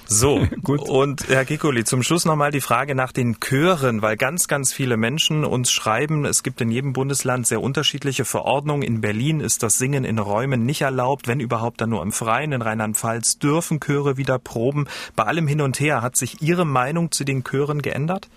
So, 0.07 0.47
gut. 0.63 0.81
Und 0.81 1.27
Herr 1.29 1.45
Kikuli, 1.45 1.83
zum 1.83 2.03
Schluss 2.03 2.25
nochmal 2.25 2.51
die 2.51 2.61
Frage 2.61 2.95
nach 2.95 3.11
den 3.11 3.39
Chören, 3.39 4.01
weil 4.01 4.17
ganz, 4.17 4.47
ganz 4.47 4.73
viele 4.73 4.97
Menschen 4.97 5.45
uns 5.45 5.71
schreiben, 5.71 6.25
es 6.25 6.43
gibt 6.43 6.61
in 6.61 6.71
jedem 6.71 6.93
Bundesland 6.93 7.47
sehr 7.47 7.61
unterschiedliche 7.61 8.25
Verordnungen. 8.25 8.83
In 8.83 9.01
Berlin 9.01 9.39
ist 9.39 9.63
das 9.63 9.77
Singen 9.77 10.03
in 10.03 10.19
Räumen 10.19 10.65
nicht 10.65 10.81
erlaubt, 10.81 11.27
wenn 11.27 11.39
überhaupt 11.39 11.81
dann 11.81 11.89
nur 11.89 12.01
im 12.01 12.11
Freien. 12.11 12.51
In 12.51 12.61
Rheinland-Pfalz 12.85 13.39
dürfen 13.39 13.79
Chöre 13.79 14.17
wieder 14.17 14.37
proben. 14.37 14.87
Bei 15.15 15.23
allem 15.23 15.47
hin 15.47 15.61
und 15.61 15.79
her 15.79 16.01
hat 16.01 16.15
sich 16.15 16.41
Ihre 16.41 16.65
Meinung 16.65 17.11
zu 17.11 17.23
den 17.23 17.43
Chören 17.43 17.81
geändert? 17.81 18.29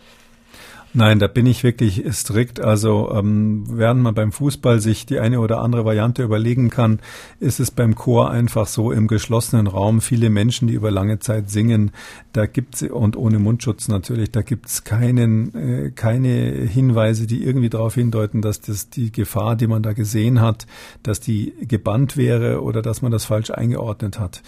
Nein, 0.95 1.19
da 1.19 1.27
bin 1.27 1.45
ich 1.45 1.65
wirklich 1.65 2.03
strikt. 2.13 2.61
Also 2.61 3.13
ähm, 3.15 3.65
während 3.69 4.03
man 4.03 4.15
beim 4.15 4.33
Fußball 4.33 4.81
sich 4.81 5.05
die 5.05 5.21
eine 5.21 5.41
oder 5.41 5.61
andere 5.61 5.85
Variante 5.85 6.23
überlegen 6.23 6.71
kann, 6.71 7.01
ist 7.41 7.61
es 7.61 7.71
beim 7.71 7.95
Chor 7.95 8.31
einfach 8.31 8.67
so 8.67 8.91
im 8.91 9.07
geschlossenen 9.07 9.67
Raum 9.67 10.01
viele 10.01 10.31
Menschen, 10.31 10.67
die 10.67 10.75
über 10.75 10.91
lange 10.91 11.19
Zeit 11.19 11.51
singen. 11.51 11.91
Da 12.33 12.47
gibt's 12.47 12.83
und 12.83 13.17
ohne 13.17 13.39
Mundschutz 13.39 13.89
natürlich, 13.89 14.31
da 14.31 14.41
gibt's 14.41 14.83
keinen 14.85 15.55
äh, 15.55 15.91
keine 15.91 16.31
Hinweise, 16.31 17.27
die 17.27 17.45
irgendwie 17.45 17.71
darauf 17.71 17.95
hindeuten, 17.95 18.41
dass 18.41 18.63
das 18.63 18.89
die 18.89 19.13
Gefahr, 19.13 19.57
die 19.57 19.67
man 19.67 19.83
da 19.83 19.93
gesehen 19.93 20.41
hat, 20.41 20.67
dass 21.03 21.21
die 21.21 21.53
gebannt 21.61 22.17
wäre 22.17 22.63
oder 22.63 22.81
dass 22.81 23.03
man 23.03 23.13
das 23.13 23.27
falsch 23.27 23.51
eingeordnet 23.51 24.19
hat. 24.19 24.43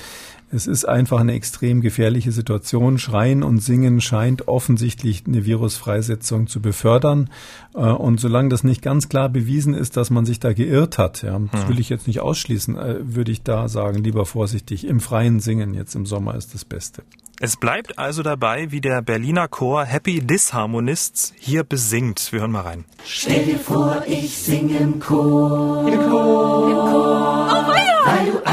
Es 0.53 0.67
ist 0.67 0.85
einfach 0.85 1.21
eine 1.21 1.35
extrem 1.35 1.81
gefährliche 1.81 2.33
Situation. 2.33 2.99
Schreien 2.99 3.45
und 3.45 3.61
Singen 3.61 4.01
scheint 4.01 4.49
offensichtlich 4.49 5.25
eine 5.27 5.45
Virusfreisetzung 5.45 6.49
zu 6.49 6.61
befördern. 6.61 7.31
Äh, 7.75 7.79
und 7.79 8.19
solange 8.19 8.49
das 8.49 8.65
nicht 8.65 8.83
ganz 8.83 9.09
klar 9.09 9.29
bewiesen 9.29 9.75
ist, 9.75 9.97
dass 9.97 10.11
man 10.11 10.27
sich 10.27 10.41
da 10.41 10.53
geirrt 10.53 10.99
hat, 10.99 11.23
ja, 11.23 11.39
das 11.53 11.63
hm. 11.63 11.69
will 11.69 11.81
ich 11.81 11.89
jetzt 11.89 12.09
nicht 12.09 12.21
ausschließen, 12.21 12.77
äh, 12.77 12.97
würde 13.03 13.31
ich 13.31 13.43
da 13.43 13.69
sagen, 13.69 14.03
lieber 14.03 14.27
vorsichtig. 14.27 14.87
Im 14.87 14.99
freien 14.99 15.39
Singen 15.39 15.73
jetzt 15.75 15.95
im 15.95 16.05
Sommer 16.05 16.35
ist 16.35 16.53
das 16.53 16.65
Beste. 16.65 17.03
Es 17.43 17.57
bleibt 17.57 17.99
also 17.99 18.23
dabei, 18.23 18.71
wie 18.71 18.83
der 18.83 19.01
Berliner 19.01 19.49
Chor 19.49 19.85
Happy 19.85 20.21
Disharmonists 20.21 21.33
hier 21.39 21.65
besingt. 21.65 22.33
Wir 22.33 22.41
hören 22.41 22.51
mal 22.51 22.63
rein. 22.63 22.85
Stell 23.03 23.47
dir 23.47 23.59
vor, 23.59 24.03
ich 24.07 24.37
singe 24.37 24.77
im 24.77 25.01
Chor. 25.01 25.89
Im 25.89 26.11
Chor. 26.11 26.71
Im 26.71 26.77
Chor. 26.77 27.60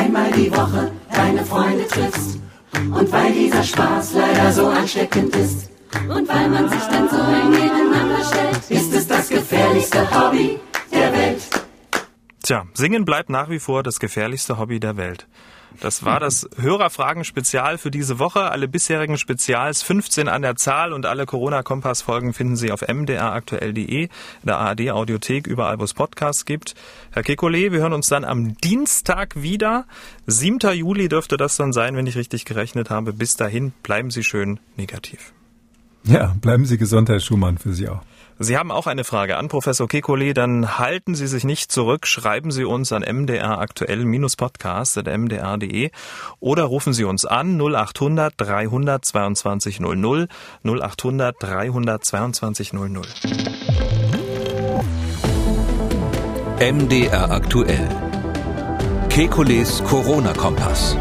Einmal 0.07 0.31
die 0.31 0.49
Woche 0.49 0.89
deine 1.13 1.43
Freunde 1.43 1.85
triffst. 1.85 2.39
Und 2.73 3.11
weil 3.11 3.33
dieser 3.33 3.61
Spaß 3.61 4.13
leider 4.13 4.53
so 4.53 4.67
ansteckend 4.67 5.35
ist. 5.35 5.69
Und 6.07 6.29
weil 6.29 6.49
man 6.49 6.69
sich 6.69 6.81
dann 6.83 7.09
so 7.09 7.17
eng 7.17 7.49
nebeneinander 7.49 8.23
stellt, 8.23 8.71
ist 8.71 8.93
es 8.93 9.05
das 9.05 9.27
gefährlichste 9.27 10.09
Hobby 10.09 10.61
der 10.93 11.11
Welt. 11.11 11.41
Tja, 12.41 12.63
Singen 12.73 13.03
bleibt 13.03 13.29
nach 13.29 13.49
wie 13.49 13.59
vor 13.59 13.83
das 13.83 13.99
gefährlichste 13.99 14.57
Hobby 14.57 14.79
der 14.79 14.95
Welt. 14.95 15.27
Das 15.79 16.03
war 16.03 16.19
das 16.19 16.49
Hörerfragen-Spezial 16.59 17.77
für 17.77 17.91
diese 17.91 18.17
Woche. 18.17 18.49
Alle 18.51 18.67
bisherigen 18.67 19.17
Spezials, 19.17 19.83
15 19.83 20.27
an 20.27 20.41
der 20.41 20.55
Zahl 20.55 20.91
und 20.91 21.05
alle 21.05 21.25
Corona-Kompass-Folgen 21.25 22.33
finden 22.33 22.55
Sie 22.55 22.71
auf 22.71 22.81
mdraktuell.de, 22.81 24.03
in 24.03 24.09
der 24.43 24.57
ARD-Audiothek, 24.57 25.45
überall 25.45 25.79
wo 25.79 25.83
es 25.83 25.93
Podcasts 25.93 26.45
gibt. 26.45 26.73
Herr 27.11 27.21
Kekulé, 27.21 27.71
wir 27.71 27.79
hören 27.79 27.93
uns 27.93 28.07
dann 28.07 28.25
am 28.25 28.57
Dienstag 28.57 29.41
wieder. 29.41 29.85
7. 30.25 30.59
Juli 30.73 31.09
dürfte 31.09 31.37
das 31.37 31.57
dann 31.57 31.73
sein, 31.73 31.95
wenn 31.95 32.07
ich 32.07 32.15
richtig 32.15 32.45
gerechnet 32.45 32.89
habe. 32.89 33.13
Bis 33.13 33.37
dahin 33.37 33.73
bleiben 33.83 34.09
Sie 34.09 34.23
schön 34.23 34.59
negativ. 34.77 35.33
Ja, 36.03 36.35
bleiben 36.41 36.65
Sie 36.65 36.77
gesund, 36.77 37.09
Herr 37.09 37.19
Schumann, 37.19 37.57
für 37.57 37.73
Sie 37.73 37.87
auch. 37.87 38.01
Sie 38.39 38.55
haben 38.55 38.71
auch 38.71 38.85
eine 38.85 39.03
Frage 39.03 39.37
an 39.37 39.47
Professor 39.47 39.87
Kekulé, 39.87 40.33
dann 40.33 40.77
halten 40.77 41.15
Sie 41.15 41.25
sich 41.25 41.43
nicht 41.43 41.71
zurück, 41.71 42.05
schreiben 42.05 42.51
Sie 42.51 42.65
uns 42.65 42.91
an 42.91 43.03
mdraktuell-podcast.mdr.de 43.03 45.89
oder 46.39 46.65
rufen 46.65 46.93
Sie 46.93 47.03
uns 47.03 47.25
an 47.25 47.59
0800 47.59 48.35
322 48.37 49.79
00 49.79 50.27
0800 50.63 51.35
322 51.39 52.73
00. 52.73 53.01
MDR 56.59 57.31
aktuell. 57.31 57.89
Kekules 59.09 59.83
Corona-Kompass. 59.83 60.95